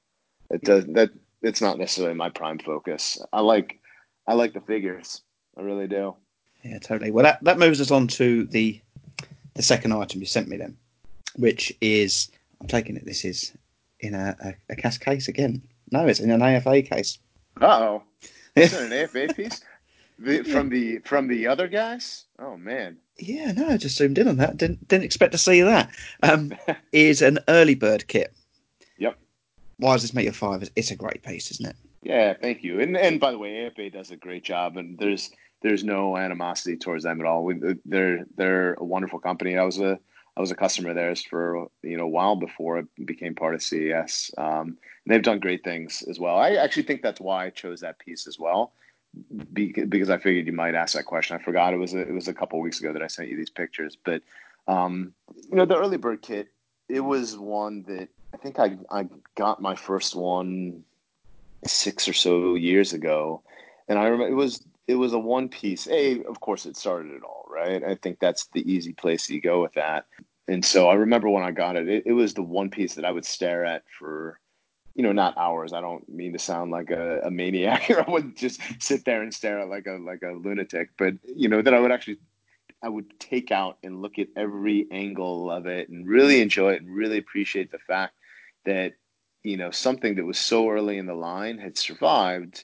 [0.52, 1.10] it does that
[1.42, 3.20] it's not necessarily my prime focus.
[3.34, 3.80] I like
[4.28, 5.22] I like the figures.
[5.58, 6.16] I really do.
[6.64, 7.12] Yeah, totally.
[7.12, 8.80] Well, that, that moves us on to the
[9.56, 10.78] the second item you sent me then,
[11.38, 12.30] which is
[12.62, 13.54] I'm taking it this is
[14.00, 15.62] in a, a, a CAS case again.
[15.92, 17.18] No, it's in an AFA case.
[17.60, 18.04] Uh oh.
[18.56, 19.62] Is it an AFA piece?
[20.20, 22.26] The, from the from the other guys?
[22.38, 22.98] Oh man.
[23.18, 24.58] Yeah, no, I just zoomed in on that.
[24.58, 25.90] Didn't didn't expect to see that.
[26.24, 26.54] Um,
[26.92, 28.34] is an early bird kit.
[28.98, 29.18] Yep.
[29.78, 30.70] Why does this make your five?
[30.76, 31.76] It's a great piece, isn't it?
[32.02, 32.80] Yeah, thank you.
[32.80, 36.78] And and by the way, AFA does a great job, and there's there's no animosity
[36.78, 37.44] towards them at all.
[37.44, 39.58] We, they're they're a wonderful company.
[39.58, 40.00] I was a
[40.38, 43.56] I was a customer of theirs for you know a while before it became part
[43.56, 44.32] of CAS.
[44.38, 46.36] Um, they've done great things as well.
[46.36, 48.74] I actually think that's why I chose that piece as well,
[49.54, 51.38] because I figured you might ask that question.
[51.38, 53.38] I forgot it was a, it was a couple weeks ago that I sent you
[53.38, 54.22] these pictures, but
[54.68, 55.14] um,
[55.50, 56.50] you know the early bird kit.
[56.88, 60.84] It was one that I think I I got my first one
[61.66, 63.42] six or so years ago,
[63.88, 65.88] and I remember it was it was a one piece.
[65.88, 67.84] A, of course, it started it all, right?
[67.84, 70.06] I think that's the easy place you go with that.
[70.48, 73.06] And so I remember when I got it, it, it was the one piece that
[73.06, 74.40] I would stare at for,
[74.96, 75.74] you know, not hours.
[75.74, 79.22] I don't mean to sound like a, a maniac or I wouldn't just sit there
[79.22, 82.18] and stare at like a like a lunatic, but you know, that I would actually
[82.82, 86.82] I would take out and look at every angle of it and really enjoy it
[86.82, 88.16] and really appreciate the fact
[88.66, 88.94] that,
[89.44, 92.64] you know, something that was so early in the line had survived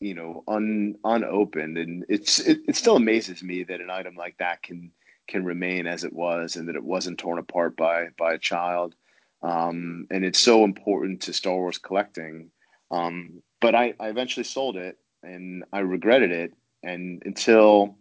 [0.00, 4.36] you know un unopened and it's it, it still amazes me that an item like
[4.38, 4.90] that can
[5.26, 8.94] can remain as it was and that it wasn't torn apart by by a child
[9.42, 12.50] um, and it's so important to Star Wars collecting.
[12.90, 16.52] Um, but I, I eventually sold it and I regretted it.
[16.82, 17.96] And until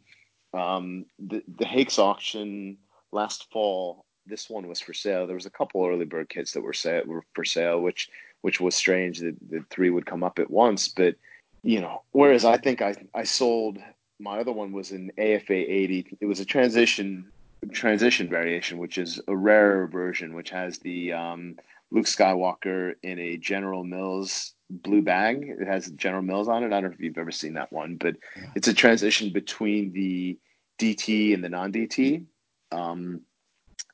[0.53, 2.77] um, the the Hake's auction
[3.11, 5.27] last fall this one was for sale.
[5.27, 8.09] There was a couple early bird kits that were set were for sale which
[8.41, 10.87] which was strange that the three would come up at once.
[10.87, 11.15] But
[11.63, 13.79] you know, whereas I think I, I sold
[14.19, 16.17] my other one was an AFA 80.
[16.21, 17.31] It was a transition
[17.71, 21.55] transition variation, which is a rarer version, which has the um,
[21.91, 25.55] Luke Skywalker in a General Mills blue bag.
[25.59, 26.67] It has General Mills on it.
[26.67, 28.15] I don't know if you've ever seen that one, but
[28.55, 30.37] it's a transition between the
[30.79, 32.25] DT and the non DT.
[32.71, 33.21] Um,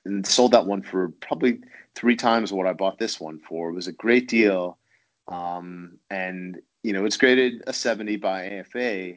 [0.05, 1.59] and sold that one for probably
[1.95, 3.69] three times what I bought this one for.
[3.69, 4.79] It was a great deal.
[5.27, 9.15] Um, and you know, it's graded a 70 by AFA.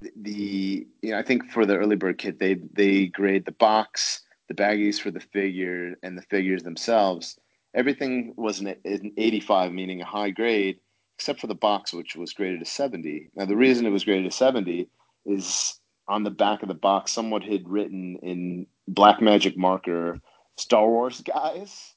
[0.00, 4.22] The you know, I think for the early bird kit, they they grade the box,
[4.48, 7.38] the baggies for the figure, and the figures themselves.
[7.74, 10.78] Everything was an, an 85, meaning a high grade,
[11.16, 13.30] except for the box, which was graded a 70.
[13.34, 14.88] Now, the reason it was graded a 70
[15.26, 20.18] is on the back of the box, someone had written in black magic marker,
[20.56, 21.94] Star Wars guys,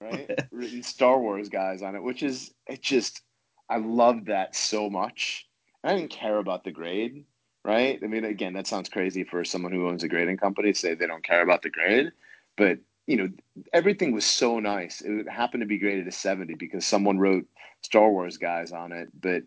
[0.00, 0.30] right?
[0.50, 3.22] written Star Wars guys on it, which is it just
[3.68, 5.46] I loved that so much.
[5.84, 7.24] I didn't care about the grade,
[7.64, 7.98] right?
[8.02, 10.94] I mean, again, that sounds crazy for someone who owns a grading company to say
[10.94, 12.12] they don't care about the grade,
[12.56, 13.28] but you know,
[13.72, 15.00] everything was so nice.
[15.00, 17.44] It happened to be graded a 70 because someone wrote
[17.82, 19.42] Star Wars guys on it, but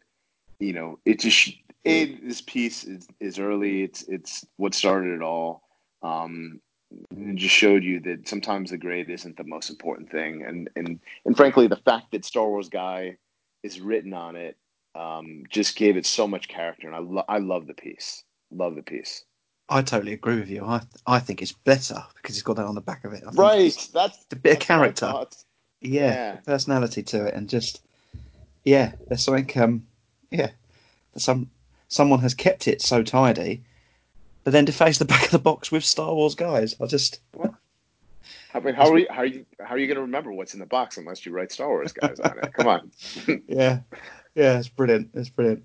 [0.60, 3.84] you know, it just it, this piece is, is early.
[3.84, 5.64] It's it's what started it all.
[6.02, 6.60] Um,
[7.12, 11.00] it just showed you that sometimes the grade isn't the most important thing, and and
[11.26, 13.18] and frankly, the fact that Star Wars guy
[13.64, 14.58] is written on it
[14.96, 18.24] um, just gave it so much character, and I lo- I love the piece.
[18.52, 19.24] Love the piece.
[19.70, 20.66] I totally agree with you.
[20.66, 23.24] I I think it's better because it's got that on the back of it.
[23.34, 25.14] right, that's a bit that's of character.
[25.82, 27.82] Yeah, yeah, personality to it, and just
[28.64, 29.50] yeah, there's something.
[29.62, 29.88] Um,
[30.32, 30.52] yeah,
[31.18, 31.50] some
[31.88, 33.64] someone has kept it so tidy,
[34.44, 36.76] but then deface the back of the box with Star Wars guys.
[36.82, 37.20] I just.
[38.56, 39.08] I mean, how are you?
[39.10, 39.46] How are you?
[39.60, 41.92] How are you going to remember what's in the box unless you write Star Wars
[41.92, 42.54] guys on it?
[42.54, 42.92] Come on.
[43.48, 43.80] yeah,
[44.36, 45.10] yeah, it's brilliant.
[45.14, 45.64] It's brilliant.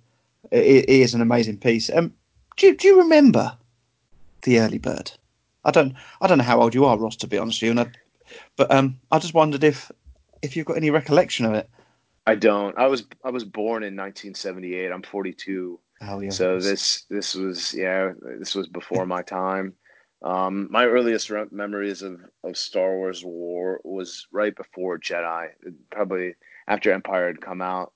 [0.51, 1.91] It, it is an amazing piece.
[1.91, 2.13] Um,
[2.57, 3.57] do you, do you remember
[4.43, 5.13] the early bird?
[5.65, 5.95] I don't.
[6.21, 7.17] I don't know how old you are, Ross.
[7.17, 7.87] To be honest with you, I,
[8.57, 9.91] but um, I just wondered if
[10.43, 11.69] if you've got any recollection of it.
[12.27, 12.77] I don't.
[12.79, 14.93] I was I was born in 1978.
[14.93, 15.81] I'm 42.
[16.03, 16.31] Oh yeah.
[16.31, 19.75] So this this was yeah this was before my time.
[20.23, 25.51] Um, my earliest re- memories of, of Star Wars War was right before Jedi,
[25.91, 26.35] probably
[26.67, 27.93] after Empire had come out.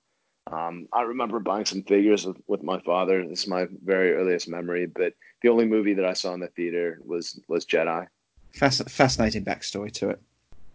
[0.50, 3.26] Um, I remember buying some figures with, with my father.
[3.26, 6.48] This is my very earliest memory, but the only movie that I saw in the
[6.48, 8.06] theater was was Jedi.
[8.54, 10.20] Fasc- fascinating backstory to it.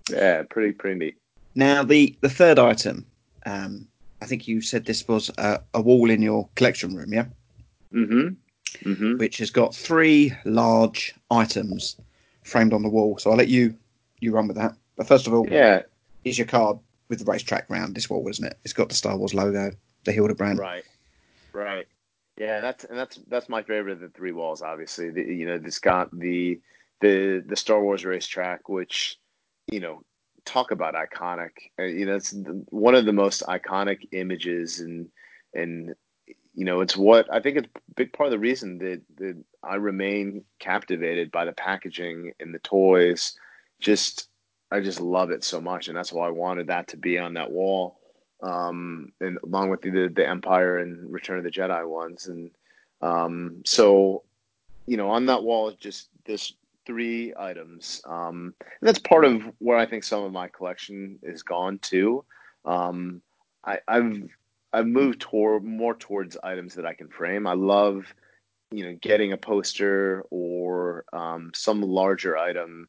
[0.10, 1.18] Yeah, pretty pretty neat.
[1.56, 3.06] Now the the third item,
[3.46, 3.88] um,
[4.22, 7.26] I think you said this was a, a wall in your collection room, yeah?
[7.94, 8.36] Mm-hmm
[8.84, 9.18] mm-hmm.
[9.18, 11.98] which has got three large items
[12.44, 13.18] framed on the wall.
[13.18, 13.76] So I'll let you
[14.20, 14.76] you run with that.
[14.96, 15.84] But first of all, yeah,
[16.24, 18.58] is your card with the racetrack round this wall, isn't it?
[18.64, 19.72] It's got the Star Wars logo.
[20.04, 20.60] the Hildebrandt.
[20.60, 20.86] Right,
[21.54, 21.88] right.
[22.38, 24.62] Yeah, that's and that's that's my favorite of the three walls.
[24.62, 26.60] Obviously, the, you know, it's got the
[27.02, 29.18] the the Star Wars racetrack, which
[29.72, 30.04] you know,
[30.46, 31.52] talk about iconic.
[31.80, 35.10] Uh, you know, it's the, one of the most iconic images, and
[35.54, 35.96] and
[36.54, 39.44] you know, it's what I think it's a big part of the reason that that
[39.64, 43.38] I remain captivated by the packaging and the toys.
[43.80, 44.27] Just
[44.72, 47.34] I just love it so much, and that's why I wanted that to be on
[47.36, 47.98] that wall
[48.44, 52.52] um, and along with the the Empire and Return of the Jedi ones, and
[53.02, 54.24] um, so
[54.86, 56.54] you know on that wall just this
[56.86, 58.02] three items.
[58.06, 62.24] Um, and that's part of where I think some of my collection is gone to.
[62.64, 63.22] Um,
[63.66, 64.24] I, I've
[64.72, 67.48] I've moved toward more towards items that I can frame.
[67.48, 68.14] I love
[68.72, 72.88] you know getting a poster or um, some larger item.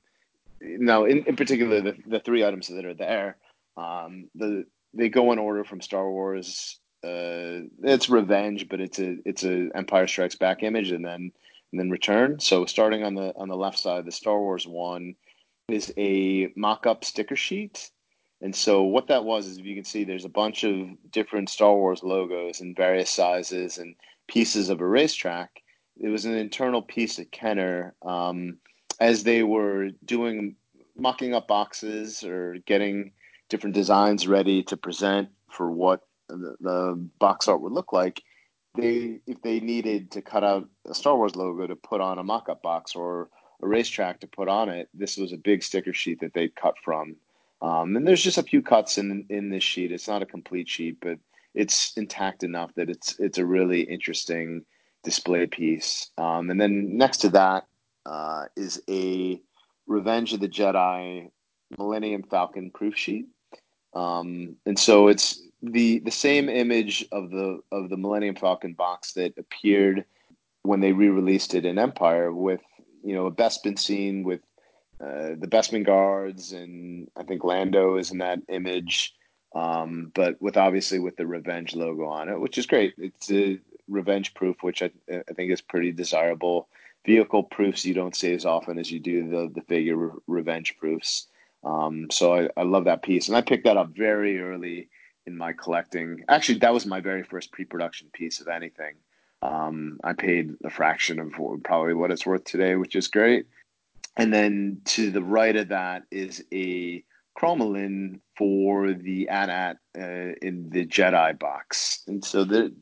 [0.60, 3.36] Now, in, in particular, the, the three items that are there,
[3.76, 6.80] um, the they go in order from Star Wars.
[7.04, 11.32] Uh, it's Revenge, but it's a it's a Empire Strikes Back image, and then
[11.72, 12.40] and then Return.
[12.40, 15.14] So starting on the on the left side, the Star Wars one
[15.68, 17.90] is a mock-up sticker sheet.
[18.40, 21.50] And so what that was is, if you can see, there's a bunch of different
[21.50, 23.94] Star Wars logos in various sizes and
[24.28, 25.62] pieces of a racetrack.
[26.00, 28.58] It was an internal piece at Kenner um,
[29.00, 30.56] as they were doing
[30.96, 33.12] mocking up boxes or getting
[33.48, 38.22] different designs ready to present for what the, the box art would look like.
[38.76, 42.24] They, if they needed to cut out a Star Wars logo to put on a
[42.24, 43.28] mock-up box or
[43.62, 46.74] a racetrack to put on it, this was a big sticker sheet that they cut
[46.84, 47.16] from.
[47.60, 49.90] Um, and there's just a few cuts in in this sheet.
[49.90, 51.18] It's not a complete sheet, but
[51.54, 54.64] it's intact enough that it's it's a really interesting
[55.02, 56.10] display piece.
[56.18, 57.66] Um, and then next to that
[58.08, 59.40] uh, is a
[59.86, 61.30] Revenge of the Jedi
[61.76, 63.26] Millennium Falcon proof sheet.
[63.94, 69.12] Um, and so it's the the same image of the of the Millennium Falcon box
[69.14, 70.04] that appeared
[70.62, 72.60] when they re-released it in Empire with
[73.02, 74.40] you know a Bespin scene with
[75.00, 79.14] uh, the Bespin guards and I think Lando is in that image,
[79.54, 82.94] um, but with obviously with the Revenge logo on it, which is great.
[82.98, 86.68] It's a Revenge proof, which I, I think is pretty desirable.
[87.06, 90.76] Vehicle proofs you don't see as often as you do the the figure re- Revenge
[90.78, 91.26] proofs.
[91.64, 94.88] Um, so I, I love that piece, and I picked that up very early
[95.26, 96.24] in my collecting.
[96.28, 98.94] Actually, that was my very first pre-production piece of anything.
[99.42, 101.32] Um, I paid a fraction of
[101.62, 103.46] probably what it's worth today, which is great.
[104.16, 107.04] And then to the right of that is a
[107.38, 112.74] Chromalin for the AT-AT uh, in the Jedi box, and so the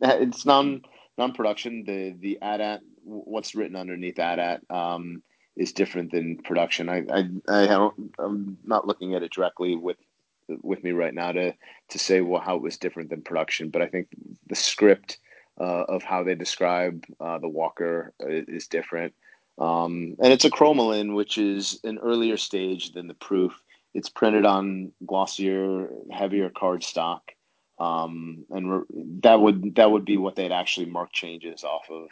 [0.00, 0.80] it's non
[1.18, 1.84] non production.
[1.84, 5.22] The the AT-AT what's written underneath that at um,
[5.56, 6.88] is different than production.
[6.88, 9.98] I I, I don't, I'm not looking at it directly with
[10.62, 11.54] with me right now to
[11.90, 14.08] to say well how it was different than production, but I think
[14.48, 15.18] the script
[15.60, 19.14] uh, of how they describe uh, the Walker is different.
[19.58, 23.52] Um, and it's a chromalin, which is an earlier stage than the proof.
[23.94, 27.20] It's printed on glossier, heavier cardstock,
[27.78, 32.08] um, and re- that would that would be what they'd actually mark changes off of.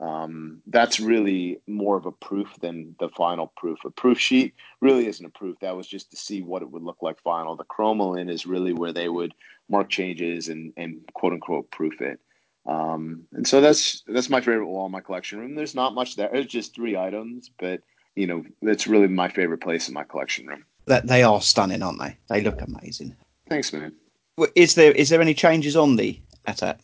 [0.00, 3.78] Um, that's really more of a proof than the final proof.
[3.84, 5.56] A proof sheet really isn't a proof.
[5.60, 7.54] That was just to see what it would look like final.
[7.54, 9.34] The chromalin is really where they would
[9.68, 12.18] mark changes and, and quote unquote proof it.
[12.66, 15.54] Um, and so that's that's my favorite wall in my collection room.
[15.54, 16.34] There's not much there.
[16.34, 17.82] It's just three items, but
[18.16, 20.64] you know, it's really my favorite place in my collection room.
[20.86, 22.16] That they are stunning, aren't they?
[22.28, 23.16] They look amazing.
[23.48, 23.92] Thanks, man.
[24.54, 26.80] Is there is there any changes on the AT-AT?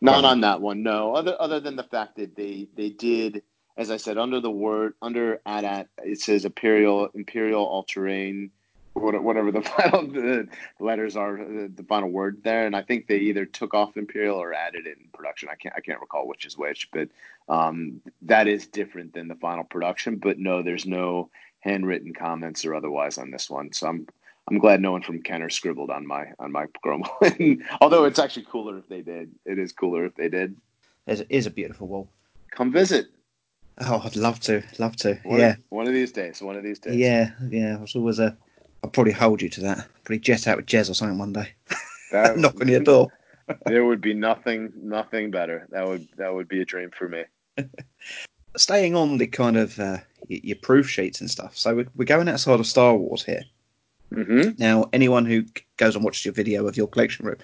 [0.00, 1.14] Not on that one, no.
[1.14, 3.42] Other other than the fact that they they did,
[3.76, 8.50] as I said, under the word under AT-AT, it says Imperial Imperial All Terrain,
[8.94, 13.44] whatever the final the letters are, the final word there, and I think they either
[13.44, 15.48] took off Imperial or added it in production.
[15.50, 17.08] I can't I can't recall which is which, but
[17.48, 20.16] um, that is different than the final production.
[20.16, 24.06] But no, there's no handwritten comments or otherwise on this one, so I'm
[24.50, 27.04] I'm glad no one from Kenner scribbled on my on my Chrome.
[27.80, 29.30] Although it's actually cooler if they did.
[29.44, 30.56] It is cooler if they did.
[31.06, 32.08] It is a beautiful wall.
[32.50, 33.08] Come visit.
[33.80, 35.18] Oh, I'd love to, love to.
[35.22, 35.50] One yeah.
[35.50, 36.42] Of, one of these days.
[36.42, 36.96] One of these days.
[36.96, 37.80] Yeah, yeah.
[37.82, 38.36] It's always a.
[38.82, 39.86] I'll probably hold you to that.
[40.04, 41.52] Probably jet out with Jez or something one day.
[42.12, 43.08] That, Knock on your door.
[43.66, 45.66] there would be nothing, nothing better.
[45.70, 47.24] That would that would be a dream for me.
[48.56, 51.56] Staying on the kind of uh, your proof sheets and stuff.
[51.56, 53.42] So we're, we're going outside of Star Wars here.
[54.12, 54.50] Mm-hmm.
[54.58, 55.44] Now, anyone who
[55.76, 57.36] goes and watches your video of your collection room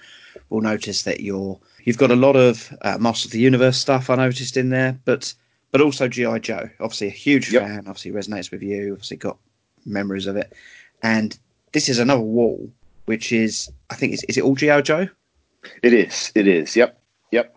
[0.49, 4.09] will notice that you're you've got a lot of uh, Master of the Universe stuff
[4.09, 5.33] I noticed in there, but
[5.71, 6.69] but also GI Joe.
[6.79, 7.61] Obviously, a huge Yep.
[7.61, 7.79] fan.
[7.87, 8.93] Obviously, resonates with you.
[8.93, 9.37] Obviously, got
[9.85, 10.53] memories of it.
[11.03, 11.37] And
[11.73, 12.69] this is another wall,
[13.05, 15.07] which is I think is is it all GI Joe?
[15.83, 16.31] It is.
[16.35, 16.75] It is.
[16.75, 16.99] Yep.
[17.31, 17.55] Yep.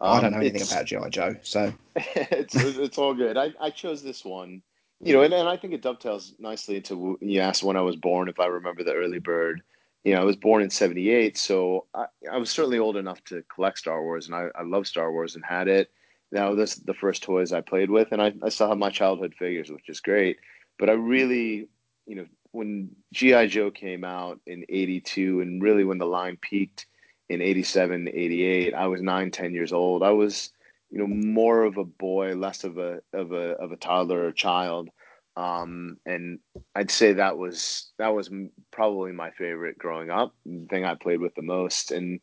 [0.00, 3.36] I don't Um, know anything about GI Joe, so it's it's all good.
[3.36, 4.62] I, I chose this one,
[5.00, 7.96] you know, and, and I think it dovetails nicely into you asked when I was
[7.96, 8.28] born.
[8.28, 9.62] If I remember the early bird,
[10.04, 13.42] you know, I was born in '78, so I, I was certainly old enough to
[13.54, 15.90] collect Star Wars, and I, I love Star Wars and had it.
[16.32, 19.34] Now this the first toys I played with, and I, I still have my childhood
[19.38, 20.38] figures, which is great.
[20.78, 21.68] But I really,
[22.06, 26.86] you know, when GI Joe came out in '82, and really when the line peaked
[27.28, 30.02] in '87, '88, I was nine, ten years old.
[30.02, 30.50] I was
[30.90, 34.32] you know more of a boy less of a of a of a toddler or
[34.32, 34.88] child.
[35.36, 36.38] Um and
[36.74, 38.30] i'd say that was that was
[38.70, 41.90] probably my favorite growing up the thing i played with the most.
[41.90, 42.20] And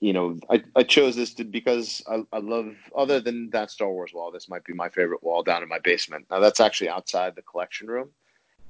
[0.00, 3.90] you know i, I chose this to, because I, I love other than that star
[3.90, 6.26] wars wall this might be my favorite wall down in my basement.
[6.30, 8.10] Now that's actually outside the collection room.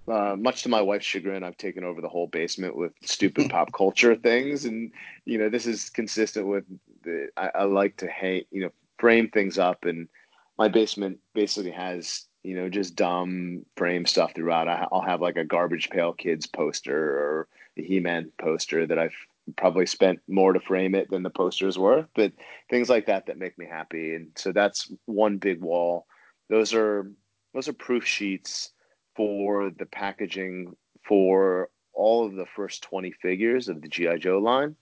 [0.08, 3.72] Uh, much to my wife's chagrin, I've taken over the whole basement with stupid pop
[3.72, 4.90] culture things, and
[5.24, 6.64] you know this is consistent with
[7.04, 7.28] the.
[7.36, 8.70] I, I like to hang, you know,
[9.02, 10.08] frame things up, and
[10.56, 14.68] my basement basically has you know just dumb frame stuff throughout.
[14.68, 19.16] I, I'll have like a Garbage Pail Kids poster or a He-Man poster that I've
[19.56, 22.30] probably spent more to frame it than the poster's worth, but
[22.70, 26.06] things like that that make me happy, and so that's one big wall.
[26.48, 27.10] Those are
[27.54, 28.70] those are proof sheets
[29.16, 34.76] for the packaging for all of the first 20 figures of the GI Joe line.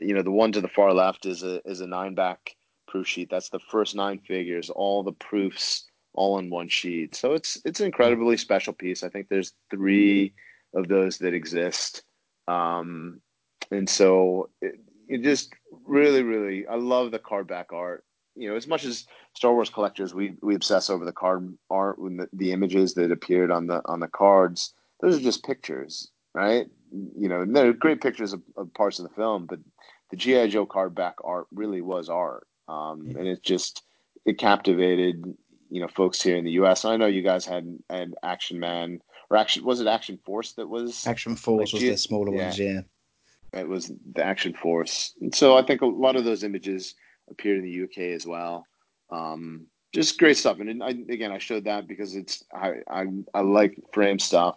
[0.00, 2.55] You know, the one to the far left is a is a nine back
[2.86, 3.30] proof sheet.
[3.30, 5.84] That's the first nine figures, all the proofs
[6.16, 7.14] all in one sheet.
[7.14, 9.02] So it's it's an incredibly special piece.
[9.04, 10.32] I think there's three
[10.74, 12.02] of those that exist.
[12.48, 13.20] Um,
[13.70, 18.04] and so it, it just really, really, I love the card back art.
[18.34, 21.98] You know, as much as Star Wars collectors, we we obsess over the card art
[21.98, 24.74] and the, the images that appeared on the on the cards.
[25.00, 26.66] Those are just pictures, right?
[26.90, 29.58] You know, they're great pictures of, of parts of the film, but
[30.10, 33.82] the GI Joe card back art really was art, um, and it just
[34.24, 35.24] it captivated
[35.70, 36.84] you know folks here in the U.S.
[36.84, 39.00] I know you guys had had Action Man
[39.30, 42.34] or Action was it Action Force that was Action Force Like was G- the smaller
[42.34, 42.44] yeah.
[42.44, 42.80] ones, yeah.
[43.52, 45.14] it was the Action Force.
[45.20, 46.94] And so I think a lot of those images
[47.30, 48.64] appeared in the UK as well.
[49.10, 50.60] Um, just great stuff.
[50.60, 54.56] And I, again, I showed that because it's I I, I like frame stuff,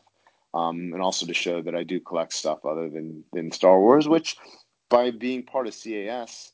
[0.53, 4.07] um, and also to show that I do collect stuff other than than Star Wars,
[4.07, 4.36] which
[4.89, 6.51] by being part of CAS.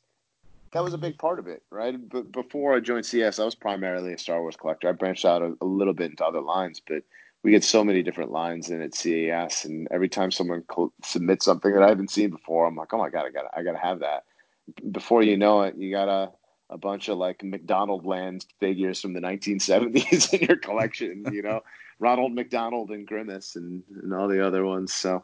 [0.71, 1.95] That was a big part of it, right?
[2.09, 4.89] But before I joined CAS, I was primarily a Star Wars collector.
[4.89, 7.03] I branched out a, a little bit into other lines, but
[7.43, 11.45] we get so many different lines in at CAS, and every time someone co- submits
[11.45, 13.73] something that I haven't seen before, I'm like, oh my god, I got, I got
[13.73, 14.25] to have that.
[14.91, 16.31] Before you know it, you got a
[16.71, 21.23] a bunch of like McDonald land figures from the 1970s in your collection.
[21.31, 21.61] You know,
[21.99, 24.93] Ronald McDonald and Grimace and, and all the other ones.
[24.93, 25.23] So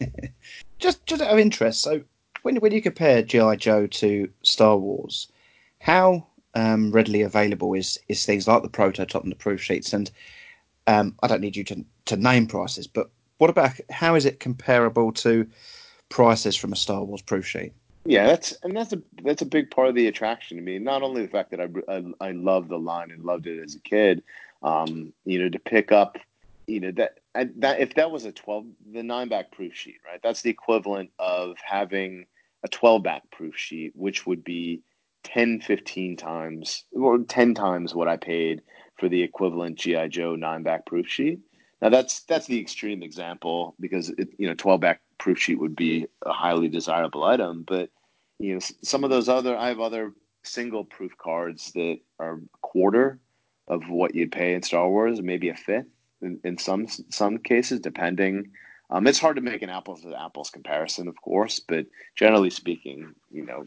[0.78, 2.02] Just just out of interest, so
[2.48, 5.30] when when you compare GI Joe to Star Wars,
[5.82, 9.92] how um, readily available is is things like the prototype and the proof sheets?
[9.92, 10.10] And
[10.86, 14.40] um, I don't need you to to name prices, but what about how is it
[14.40, 15.46] comparable to
[16.08, 17.74] prices from a Star Wars proof sheet?
[18.06, 20.78] Yeah, that's and that's a that's a big part of the attraction to me.
[20.78, 23.74] Not only the fact that I I, I love the line and loved it as
[23.74, 24.22] a kid,
[24.62, 26.16] um, you know, to pick up,
[26.66, 30.20] you know, that that if that was a twelve the nine back proof sheet, right?
[30.22, 32.24] That's the equivalent of having
[32.64, 34.82] a twelve back proof sheet, which would be
[35.24, 38.62] 10, 15 times or ten times what I paid
[38.98, 41.40] for the equivalent GI Joe nine back proof sheet.
[41.80, 45.76] Now that's that's the extreme example because it, you know twelve back proof sheet would
[45.76, 47.90] be a highly desirable item, but
[48.38, 53.20] you know some of those other I have other single proof cards that are quarter
[53.68, 55.86] of what you'd pay in Star Wars, maybe a fifth
[56.22, 58.50] in, in some some cases, depending.
[58.90, 61.86] Um, it's hard to make an apples to apples comparison, of course, but
[62.16, 63.66] generally speaking, you know,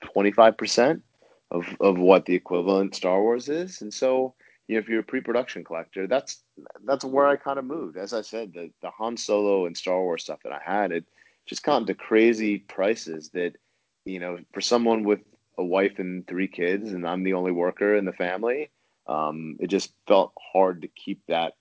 [0.00, 1.02] twenty five percent
[1.50, 4.34] of of what the equivalent Star Wars is, and so
[4.66, 6.42] you know, if you're a pre-production collector, that's
[6.84, 7.96] that's where I kind of moved.
[7.96, 11.04] As I said, the the Han Solo and Star Wars stuff that I had, it
[11.46, 13.54] just got into crazy prices that,
[14.04, 15.20] you know, for someone with
[15.56, 18.70] a wife and three kids, and I'm the only worker in the family,
[19.06, 21.54] um, it just felt hard to keep that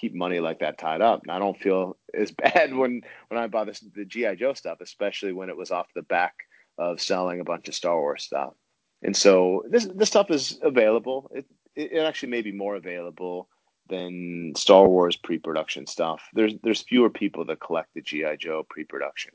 [0.00, 1.22] keep money like that tied up.
[1.22, 4.78] And I don't feel as bad when when I buy this the GI Joe stuff,
[4.80, 6.34] especially when it was off the back
[6.78, 8.54] of selling a bunch of Star Wars stuff.
[9.02, 11.30] And so this this stuff is available.
[11.34, 11.46] It
[11.76, 13.48] it actually may be more available
[13.88, 16.22] than Star Wars pre-production stuff.
[16.32, 19.32] There's there's fewer people that collect the GI Joe pre-production.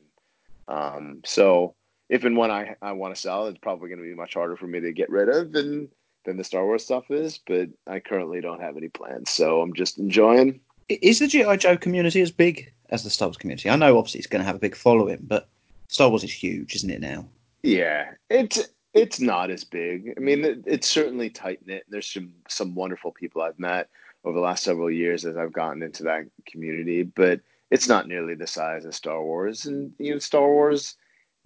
[0.67, 1.75] Um, so
[2.09, 4.55] if and when I, I want to sell, it's probably going to be much harder
[4.55, 5.89] for me to get rid of than
[6.25, 7.37] than the Star Wars stuff is.
[7.37, 10.59] But I currently don't have any plans, so I'm just enjoying.
[10.89, 13.69] Is the GI Joe community as big as the Star Wars community?
[13.69, 15.47] I know obviously it's going to have a big following, but
[15.87, 17.25] Star Wars is huge, isn't it now?
[17.63, 20.13] Yeah, it's it's not as big.
[20.15, 21.85] I mean, it, it's certainly tight knit.
[21.89, 23.89] There's some some wonderful people I've met
[24.23, 28.35] over the last several years as I've gotten into that community, but it's not nearly
[28.35, 29.65] the size of Star Wars.
[29.65, 30.95] And you know, Star Wars,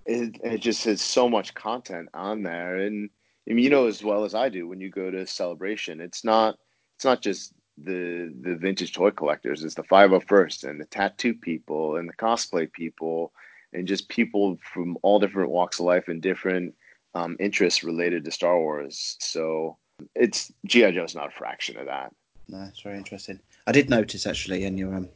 [0.05, 3.09] it, it just has so much content on there, and
[3.49, 6.23] I mean, you know as well as I do when you go to Celebration, it's
[6.23, 6.57] not
[6.95, 9.63] it's not just the the vintage toy collectors.
[9.63, 13.33] It's the 501st and the tattoo people and the cosplay people
[13.73, 16.75] and just people from all different walks of life and different
[17.15, 19.15] um, interests related to Star Wars.
[19.19, 19.77] So
[20.15, 22.13] it's GI Joe's not a fraction of that.
[22.47, 23.39] No, it's very interesting.
[23.67, 25.09] I did notice actually, and you um,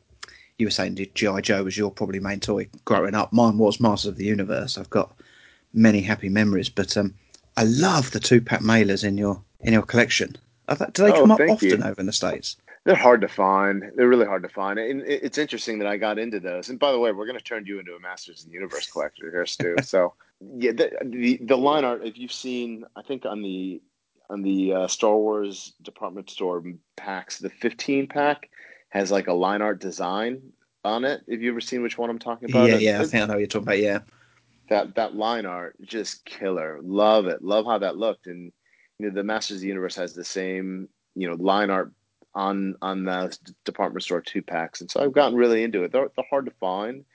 [0.58, 3.32] you were saying GI Joe was your probably main toy growing up.
[3.32, 4.78] Mine was Masters of the Universe.
[4.78, 5.16] I've got
[5.74, 7.16] many happy memories, but um,
[7.58, 10.36] I love the two pack mailers in your in your collection.
[10.94, 11.84] Do they Oh, come up often you.
[11.84, 12.58] over in the states?
[12.86, 13.92] They're hard to find.
[13.96, 14.78] They're really hard to find.
[14.78, 16.68] And it's interesting that I got into those.
[16.70, 18.92] And by the way, we're going to turn you into a Masters in the Universe
[18.92, 19.76] collector here, Stu.
[19.84, 20.14] so
[20.58, 22.06] yeah, the, the the line art.
[22.06, 23.82] If you've seen, I think on the
[24.30, 26.64] on the uh, Star Wars department store
[26.98, 28.50] packs, the 15 pack
[28.90, 30.42] has like a line art design
[30.84, 31.22] on it.
[31.30, 32.70] Have you ever seen which one I'm talking about?
[32.70, 33.02] yeah, yeah.
[33.02, 33.80] I think I know what you're talking about.
[33.80, 34.00] Yeah,
[34.74, 36.80] that that line art just killer.
[36.82, 37.44] Love it.
[37.44, 38.26] Love how that looked.
[38.26, 38.52] And
[38.98, 41.92] you know the masters of the universe has the same you know line art
[42.34, 44.82] on on the department store two packs.
[44.82, 45.92] And so i've gotten really into it.
[45.92, 47.06] They're, they're hard to find.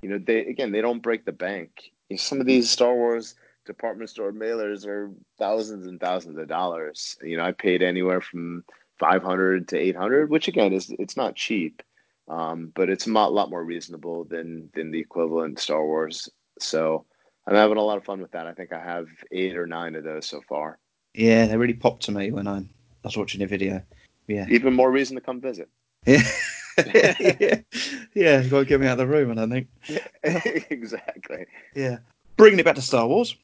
[0.00, 1.90] You know they again they don't break the bank.
[2.08, 3.34] You know, some of these star wars
[3.66, 7.16] department store mailers are thousands and thousands of dollars.
[7.20, 8.64] You know i paid anywhere from
[9.00, 11.82] 500 to 800 which again is it's not cheap
[12.28, 16.28] um, but it's a lot, lot more reasonable than than the equivalent star wars
[16.60, 17.04] so
[17.46, 18.46] I'm having a lot of fun with that.
[18.46, 20.78] I think I have eight or nine of those so far.
[21.14, 21.46] yeah.
[21.46, 22.62] They really popped to me when I
[23.02, 23.82] was watching your video.
[24.26, 25.68] Yeah, Even more reason to come visit.
[26.06, 26.22] yeah,
[26.86, 27.60] yeah.
[28.14, 28.40] yeah.
[28.40, 29.68] You got to get me out of the room, I think.
[30.70, 31.46] exactly.
[31.74, 31.98] Yeah.
[32.36, 33.34] Bringing it back to Star Wars.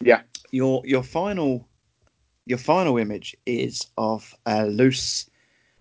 [0.00, 0.22] Yeah.
[0.52, 1.66] Your your final
[2.46, 5.28] your final image is of a loose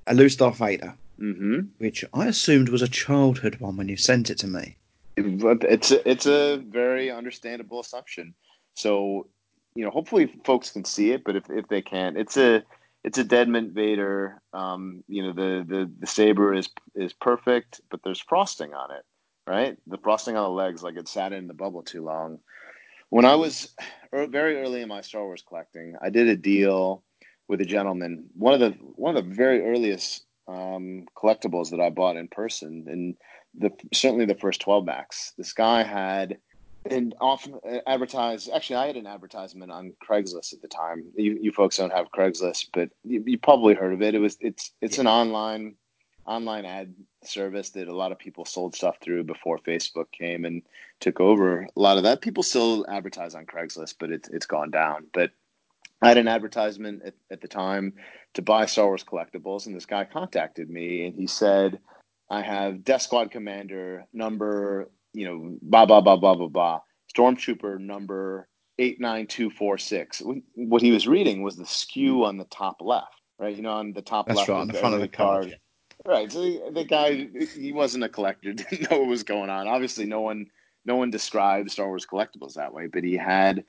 [0.08, 4.30] a loose Darth Vader, hmm which I assumed was a childhood one when you sent
[4.30, 4.76] it to me.
[5.18, 8.34] It's a, it's a very understandable assumption.
[8.76, 9.28] So,
[9.76, 12.64] you know, hopefully folks can see it, but if, if they can't, it's a
[13.04, 14.42] it's a dead mint Vader.
[14.54, 19.04] Um, you know, the, the the saber is is perfect, but there's frosting on it,
[19.48, 19.78] right?
[19.88, 22.40] The frosting on the legs, like it sat in the bubble too long.
[23.10, 23.74] When I was
[24.14, 27.04] very early in my Star Wars collecting, I did a deal
[27.48, 28.30] with a gentleman.
[28.38, 32.86] One of the one of the very earliest um, collectibles that I bought in person,
[32.88, 33.16] and
[33.58, 35.34] the certainly the first 12 backs.
[35.38, 36.38] This guy had
[36.90, 38.50] and often advertised.
[38.54, 41.04] Actually, I had an advertisement on Craigslist at the time.
[41.16, 44.16] You, you folks don't have Craigslist, but you, you probably heard of it.
[44.16, 45.76] It was it's it's an online
[46.26, 46.94] online ad
[47.24, 50.62] service that a lot of people sold stuff through before Facebook came and
[51.00, 52.22] took over a lot of that.
[52.22, 55.06] People still advertise on Craigslist, but it's it's gone down.
[55.14, 55.32] But
[56.02, 57.94] I had an advertisement at, at the time
[58.34, 61.80] to buy Star Wars collectibles, and this guy contacted me and he said,
[62.32, 66.80] I have Death Squad Commander number, you know, blah, blah, blah, blah, blah, blah,
[67.14, 68.48] Stormtrooper number
[68.80, 70.24] 89246.
[70.56, 73.54] What he was reading was the SKU on the top left, right?
[73.54, 75.58] You know, on the top That's left right, of on the front of the card.
[76.06, 76.32] Right.
[76.32, 79.68] So the, guy, he wasn't a collector, didn't know what was going on.
[79.68, 80.46] Obviously, no one,
[80.86, 83.66] no one described Star Wars collectibles that way, but he had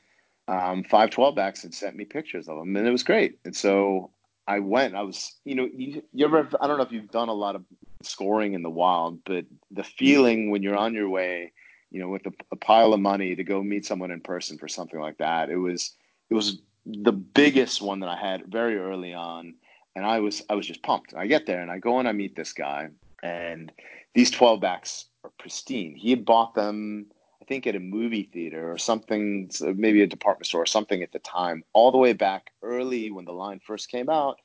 [0.47, 3.39] um, five twelve backs and sent me pictures of them, and it was great.
[3.45, 4.13] And so
[4.47, 4.95] I went.
[4.95, 6.49] I was, you know, you, you ever?
[6.61, 7.65] I don't know if you've done a lot of
[8.07, 9.93] scoring in the wild, but the mm.
[9.99, 11.53] feeling when you're on your way,
[11.91, 14.69] you know, with a, a pile of money to go meet someone in person for
[14.69, 15.93] something like that, it was,
[16.31, 19.55] it was the biggest one that I had very early on,
[19.95, 21.15] and I was, I was just pumped.
[21.15, 22.89] I get there and I go and I meet this guy,
[23.23, 23.71] and
[24.15, 25.95] these twelve backs are pristine.
[25.95, 27.07] He had bought them.
[27.41, 31.11] I think at a movie theater or something, maybe a department store or something at
[31.11, 34.41] the time, all the way back early when the line first came out,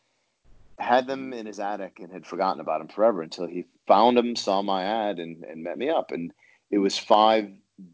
[0.79, 4.35] had them in his attic and had forgotten about them forever until he found them,
[4.35, 6.11] saw my ad, and, and met me up.
[6.11, 6.31] And
[6.69, 7.49] it was five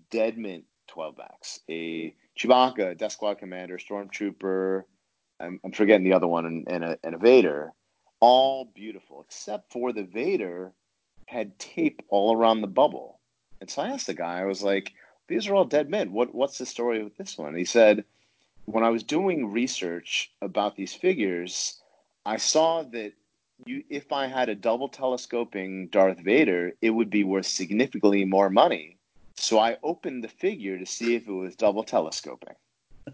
[0.09, 4.83] dead mint 12 backs a Chewbacca, a Death Squad Commander, Stormtrooper,
[5.39, 7.73] I'm, I'm forgetting the other one, and, and, a, and a Vader.
[8.19, 10.73] All beautiful, except for the Vader
[11.27, 13.19] had tape all around the bubble.
[13.59, 14.93] And so I asked the guy, I was like,
[15.27, 16.11] these are all dead mint.
[16.11, 17.55] What what's the story with this one?
[17.55, 18.03] He said,
[18.65, 21.81] when I was doing research about these figures,
[22.25, 23.13] I saw that
[23.65, 28.49] you if I had a double telescoping Darth Vader, it would be worth significantly more
[28.49, 28.97] money.
[29.35, 32.55] So I opened the figure to see if it was double telescoping.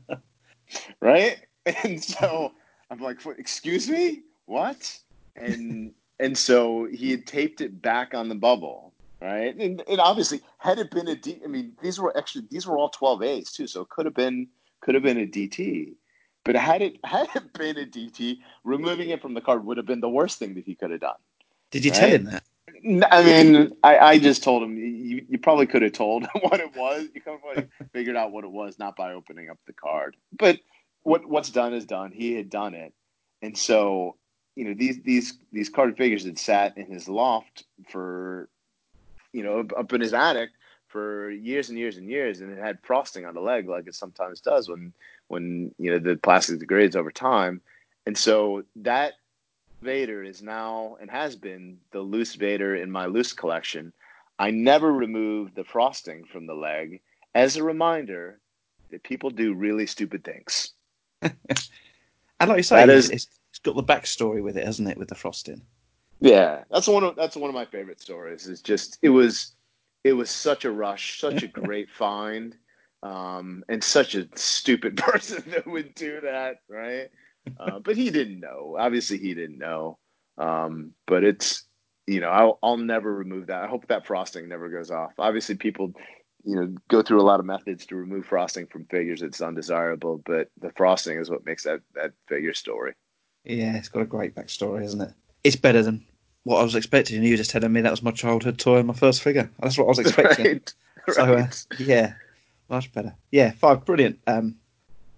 [1.01, 1.37] right?
[1.83, 2.51] And so
[2.89, 4.23] I'm like, excuse me?
[4.45, 4.97] What?
[5.35, 8.89] And and so he had taped it back on the bubble
[9.21, 9.55] right?
[9.55, 12.77] And, and obviously, had it been a D, I mean, these were actually these were
[12.77, 14.47] all 12As too, so it could have been
[14.81, 15.93] could have been a DT.
[16.45, 19.85] But had it had it been a DT, removing it from the card would have
[19.85, 21.17] been the worst thing that he could have done.
[21.71, 21.99] Did you Right?
[21.99, 22.43] tell him that?
[23.11, 26.75] I mean, I, I just told him you, you probably could have told what it
[26.75, 27.07] was.
[27.13, 30.15] You could have figured out what it was, not by opening up the card.
[30.37, 30.59] But
[31.03, 32.11] what what's done is done.
[32.11, 32.93] He had done it,
[33.41, 34.15] and so
[34.55, 38.49] you know these these these card figures had sat in his loft for
[39.33, 40.49] you know up in his attic
[40.89, 43.95] for years and years and years, and it had frosting on the leg like it
[43.95, 44.93] sometimes does when
[45.29, 47.61] when you know the plastic degrades over time,
[48.05, 49.13] and so that
[49.81, 53.93] Vader is now and has been the loose Vader in my loose collection.
[54.39, 57.01] I never removed the frosting from the leg
[57.35, 58.39] as a reminder
[58.91, 60.73] that people do really stupid things.
[62.39, 65.09] And like you say, is- it's, it's got the backstory with it, hasn't it, with
[65.09, 65.61] the frosting?
[66.21, 68.47] Yeah, that's one of that's one of my favorite stories.
[68.47, 69.55] Is just it was
[70.03, 72.55] it was such a rush, such a great find,
[73.03, 77.09] um, and such a stupid person that would do that, right?
[77.59, 78.75] Uh, but he didn't know.
[78.77, 79.97] Obviously, he didn't know.
[80.37, 81.63] Um, but it's
[82.07, 83.63] you know I'll I'll never remove that.
[83.63, 85.13] I hope that frosting never goes off.
[85.17, 85.93] Obviously, people
[86.43, 89.21] you know go through a lot of methods to remove frosting from figures.
[89.21, 92.93] It's undesirable, but the frosting is what makes that that figure story.
[93.43, 95.13] Yeah, it's got a great backstory, isn't it?
[95.43, 96.05] It's better than
[96.43, 97.17] what I was expecting.
[97.17, 99.49] And you were just telling me that was my childhood toy and my first figure.
[99.59, 100.61] That's what I was expecting.
[101.07, 101.15] Right.
[101.15, 101.47] So, uh,
[101.79, 102.13] yeah,
[102.69, 103.15] much better.
[103.31, 104.57] Yeah, five brilliant um,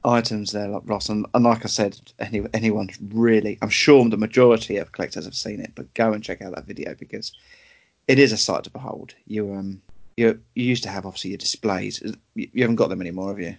[0.05, 1.09] items there, like Ross.
[1.09, 5.35] And, and like I said, any, anyone really, I'm sure the majority of collectors have
[5.35, 7.33] seen it, but go and check out that video because
[8.07, 9.15] it is a sight to behold.
[9.25, 9.81] You um,
[10.15, 12.01] you, you used to have obviously your displays.
[12.35, 13.55] You, you haven't got them anymore, have you?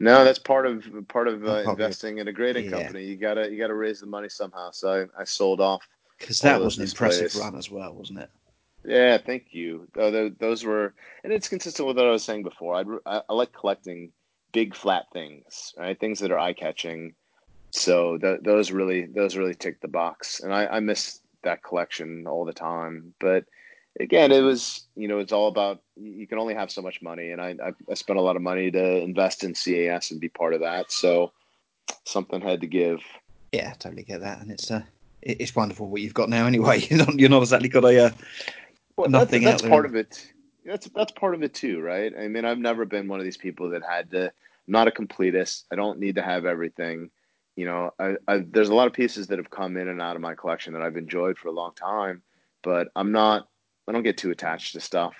[0.00, 1.82] No, that's part of part of uh, Part of it.
[1.82, 2.70] investing in a grading Yeah.
[2.70, 3.04] company.
[3.04, 4.70] You gotta you gotta raise the money somehow.
[4.70, 5.86] So I sold off.
[6.24, 8.30] Because that was an impressive run as well, wasn't it?
[8.82, 9.86] Yeah, thank you.
[9.94, 13.00] Those were, and it's consistent with what I was saying before.
[13.04, 14.10] I I like collecting
[14.52, 16.00] big flat things, right?
[16.00, 17.14] Things that are eye catching.
[17.72, 22.26] So th- those really those really tick the box, and I, I miss that collection
[22.26, 23.12] all the time.
[23.20, 23.44] But
[24.00, 27.32] again, it was you know it's all about you can only have so much money,
[27.32, 30.30] and I I, I spent a lot of money to invest in CAS and be
[30.30, 30.90] part of that.
[30.90, 31.32] So
[32.06, 33.00] something had to give.
[33.52, 34.84] Yeah, totally get that, and it's it-
[35.24, 36.46] it's wonderful what you've got now.
[36.46, 38.10] Anyway, you're not, you're not exactly got a uh,
[38.96, 39.70] Well, Nothing that's, that's out there.
[39.70, 40.32] part of it.
[40.64, 42.12] That's that's part of it too, right?
[42.18, 44.26] I mean, I've never been one of these people that had to.
[44.26, 45.64] I'm not a completist.
[45.72, 47.10] I don't need to have everything.
[47.56, 50.16] You know, I, I, there's a lot of pieces that have come in and out
[50.16, 52.22] of my collection that I've enjoyed for a long time,
[52.62, 53.48] but I'm not.
[53.86, 55.14] I don't get too attached to stuff.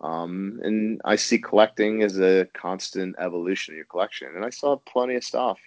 [0.00, 4.70] Um, and I see collecting as a constant evolution of your collection, and I still
[4.70, 5.58] have plenty of stuff.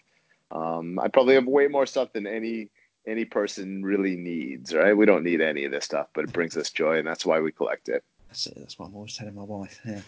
[0.51, 2.69] Um, I probably have way more stuff than any
[3.07, 4.95] any person really needs, right?
[4.95, 7.39] We don't need any of this stuff, but it brings us joy, and that's why
[7.39, 8.03] we collect it.
[8.27, 8.55] That's it.
[8.57, 9.79] That's what I'm always telling my wife.
[9.85, 10.01] Yeah,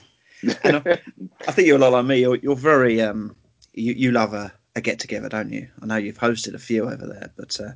[0.64, 1.00] And I,
[1.48, 2.22] I think you're a lot like me.
[2.22, 3.36] You're, you're very um,
[3.74, 5.68] you, you love a, a get together, don't you?
[5.82, 7.72] I know you've hosted a few over there, but uh,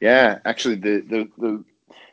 [0.00, 1.64] Yeah, actually, the, the the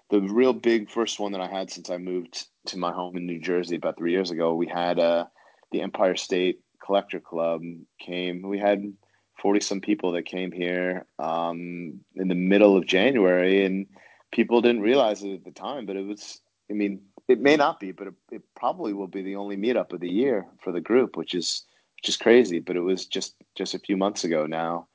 [0.09, 3.25] the real big first one that I had since I moved to my home in
[3.25, 5.25] New Jersey about three years ago, we had uh,
[5.71, 7.61] the Empire State Collector Club
[7.99, 8.41] came.
[8.41, 8.93] We had
[9.41, 13.87] forty some people that came here um, in the middle of January, and
[14.31, 16.39] people didn't realize it at the time, but it was.
[16.69, 19.91] I mean, it may not be, but it, it probably will be the only meetup
[19.91, 21.65] of the year for the group, which is
[21.97, 22.59] which is crazy.
[22.59, 24.87] But it was just just a few months ago now.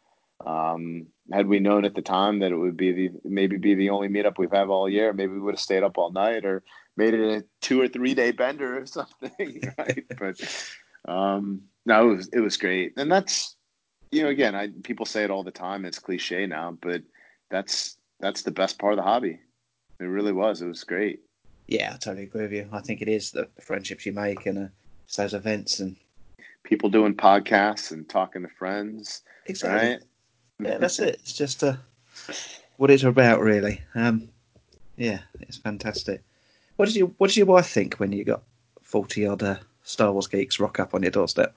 [0.44, 3.90] Um, had we known at the time that it would be the maybe be the
[3.90, 6.62] only meetup we've had all year, maybe we would have stayed up all night or
[6.96, 10.04] made it a two or three day bender or something, right?
[10.18, 10.40] but
[11.08, 13.55] um, no, it was it was great, and that's
[14.10, 15.84] you know again, I people say it all the time.
[15.84, 17.02] It's cliche now, but
[17.50, 19.38] that's that's the best part of the hobby.
[20.00, 20.62] It really was.
[20.62, 21.20] It was great.
[21.68, 22.68] yeah, I totally agree with you.
[22.72, 24.68] I think it is the friendships you make and uh,
[25.16, 25.96] those events and
[26.62, 29.88] People doing podcasts and talking to friends, exactly.
[29.90, 30.00] right?
[30.58, 31.14] Yeah, that's it.
[31.22, 31.76] It's just uh,
[32.76, 33.80] what it's about, really.
[33.94, 34.28] Um,
[34.96, 36.24] yeah, it's fantastic.
[36.74, 38.42] What did you What did your wife think when you got
[38.82, 41.54] forty odd uh, Star Wars geeks rock up on your doorstep?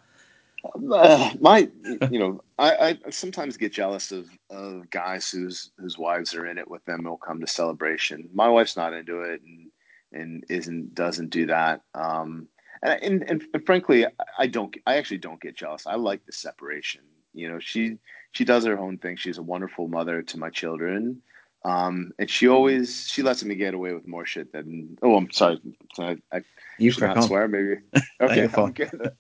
[0.66, 1.70] Uh, my,
[2.12, 6.58] you know, I, I sometimes get jealous of, of guys whose whose wives are in
[6.58, 7.04] it with them.
[7.04, 8.30] Will come to celebration.
[8.34, 9.72] My wife's not into it, and
[10.14, 11.82] and isn't doesn't do that.
[11.94, 12.48] Um,
[12.84, 14.06] and, and and frankly,
[14.38, 14.76] I don't.
[14.86, 15.88] I actually don't get jealous.
[15.88, 17.02] I like the separation.
[17.34, 17.98] You know, she
[18.32, 19.18] she does her own thing.
[19.18, 21.22] She's a wonderful mother to my children.
[21.66, 24.98] Um, and she always she lets me get away with more shit than.
[25.02, 25.60] Oh, I'm sorry.
[26.00, 26.42] I, I
[26.78, 27.24] You should not on.
[27.24, 27.76] swear, maybe.
[28.22, 28.52] Okay, you're.
[28.66, 29.12] I'm good.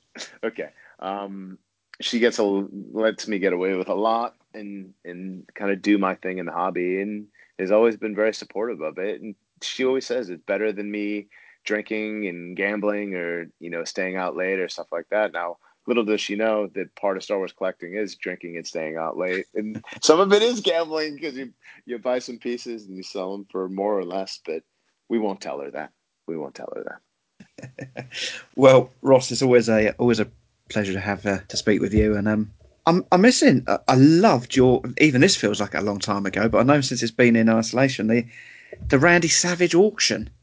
[0.44, 0.70] okay.
[1.00, 1.58] Um,
[2.02, 5.98] she gets a lets me get away with a lot and and kind of do
[5.98, 7.28] my thing in the hobby, and
[7.58, 9.22] has always been very supportive of it.
[9.22, 11.28] And she always says it's better than me
[11.66, 15.34] drinking and gambling or you know staying out late or stuff like that.
[15.34, 18.98] Now, little does she know that part of Star Wars collecting is drinking and staying
[18.98, 21.54] out late, and some of it is gambling because you
[21.86, 24.40] you buy some pieces and you sell them for more or less.
[24.46, 24.64] But
[25.10, 25.92] we won't tell her that.
[26.28, 28.08] We won't tell her that.
[28.56, 30.28] well, Ross, it's always a always a
[30.70, 32.52] pleasure to have uh, to speak with you, and um,
[32.86, 33.64] I'm I'm missing.
[33.68, 34.82] I, I loved your.
[35.00, 37.50] Even this feels like a long time ago, but I know since it's been in
[37.50, 38.26] isolation, the
[38.88, 40.30] the Randy Savage auction.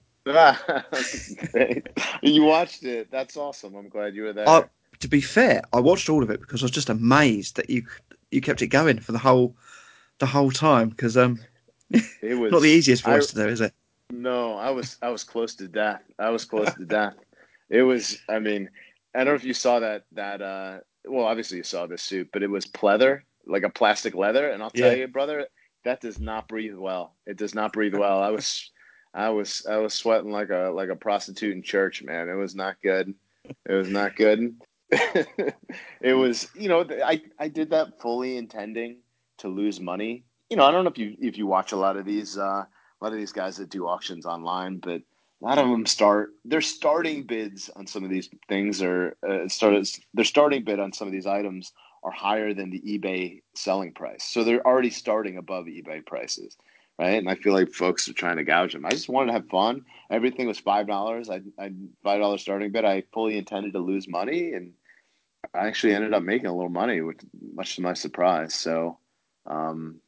[2.22, 3.10] You watched it.
[3.12, 3.76] That's awesome.
[3.76, 4.48] I'm glad you were there.
[4.48, 4.64] I,
[5.00, 7.84] to be fair, I watched all of it because I was just amazed that you
[8.30, 9.54] you kept it going for the whole
[10.18, 11.38] the whole time because um,
[11.90, 13.72] it was not the easiest for I, us to do, is it?
[14.10, 16.02] No, I was I was close to death.
[16.18, 17.14] I was close to death.
[17.68, 18.18] It was.
[18.28, 18.68] I mean,
[19.16, 20.42] I don't know if you saw that that.
[20.42, 24.50] uh Well, obviously you saw this suit, but it was pleather, like a plastic leather,
[24.50, 25.00] and I'll tell Yeah.
[25.00, 25.46] you, brother,
[25.84, 27.16] that does not breathe well.
[27.26, 28.22] It does not breathe well.
[28.22, 28.70] I was.
[29.14, 32.28] I was I was sweating like a like a prostitute in church, man.
[32.28, 33.14] It was not good.
[33.68, 34.54] It was not good.
[34.90, 38.98] it was, you know, I I did that fully intending
[39.38, 40.24] to lose money.
[40.50, 42.64] You know, I don't know if you if you watch a lot of these uh,
[42.66, 45.02] a lot of these guys that do auctions online, but
[45.42, 49.48] a lot of them start their starting bids on some of these things are uh,
[49.48, 51.72] started their starting bid on some of these items
[52.02, 54.24] are higher than the eBay selling price.
[54.24, 56.56] So they're already starting above eBay prices
[56.98, 57.18] right?
[57.18, 58.86] And I feel like folks are trying to gouge them.
[58.86, 59.84] I just wanted to have fun.
[60.10, 61.30] Everything was five dollars.
[61.30, 61.72] I I
[62.02, 62.84] five dollars starting bid.
[62.84, 64.72] I fully intended to lose money, and
[65.54, 67.20] I actually ended up making a little money, which
[67.54, 68.54] much to my surprise.
[68.54, 68.98] So,
[69.46, 70.00] um,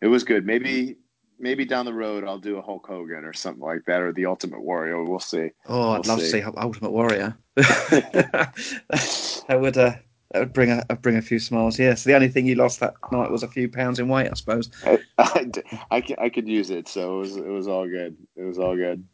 [0.00, 0.44] it was good.
[0.44, 0.96] Maybe
[1.38, 4.26] maybe down the road I'll do a Hulk Hogan or something like that, or the
[4.26, 5.02] Ultimate Warrior.
[5.04, 5.50] We'll see.
[5.66, 6.40] Oh, I'd We'll love see.
[6.40, 7.36] to see Ultimate Warrior.
[7.56, 9.94] that would uh,
[10.32, 11.78] that would bring a bring a few smiles.
[11.78, 14.34] Yes, the only thing you lost that night was a few pounds in weight, I
[14.34, 14.70] suppose.
[15.18, 18.16] I I could use it, so it was it was all good.
[18.36, 19.04] It was all good.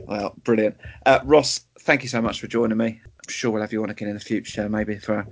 [0.00, 0.76] Well, brilliant.
[1.06, 3.00] Uh, Ross, thank you so much for joining me.
[3.04, 5.26] I'm sure we'll have you on again in the future, maybe for a,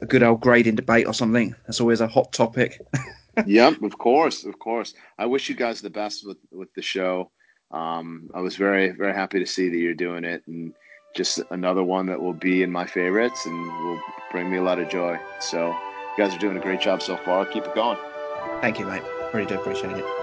[0.00, 1.54] a good old grading debate or something.
[1.66, 2.80] That's always a hot topic.
[3.46, 4.94] yep, of course, of course.
[5.18, 7.30] I wish you guys the best with with the show.
[7.70, 10.72] Um, I was very very happy to see that you're doing it, and
[11.14, 14.78] just another one that will be in my favorites and will bring me a lot
[14.78, 15.18] of joy.
[15.40, 17.44] So you guys are doing a great job so far.
[17.46, 17.98] Keep it going.
[18.60, 19.02] Thank you, mate.
[19.32, 20.19] Really do appreciate it.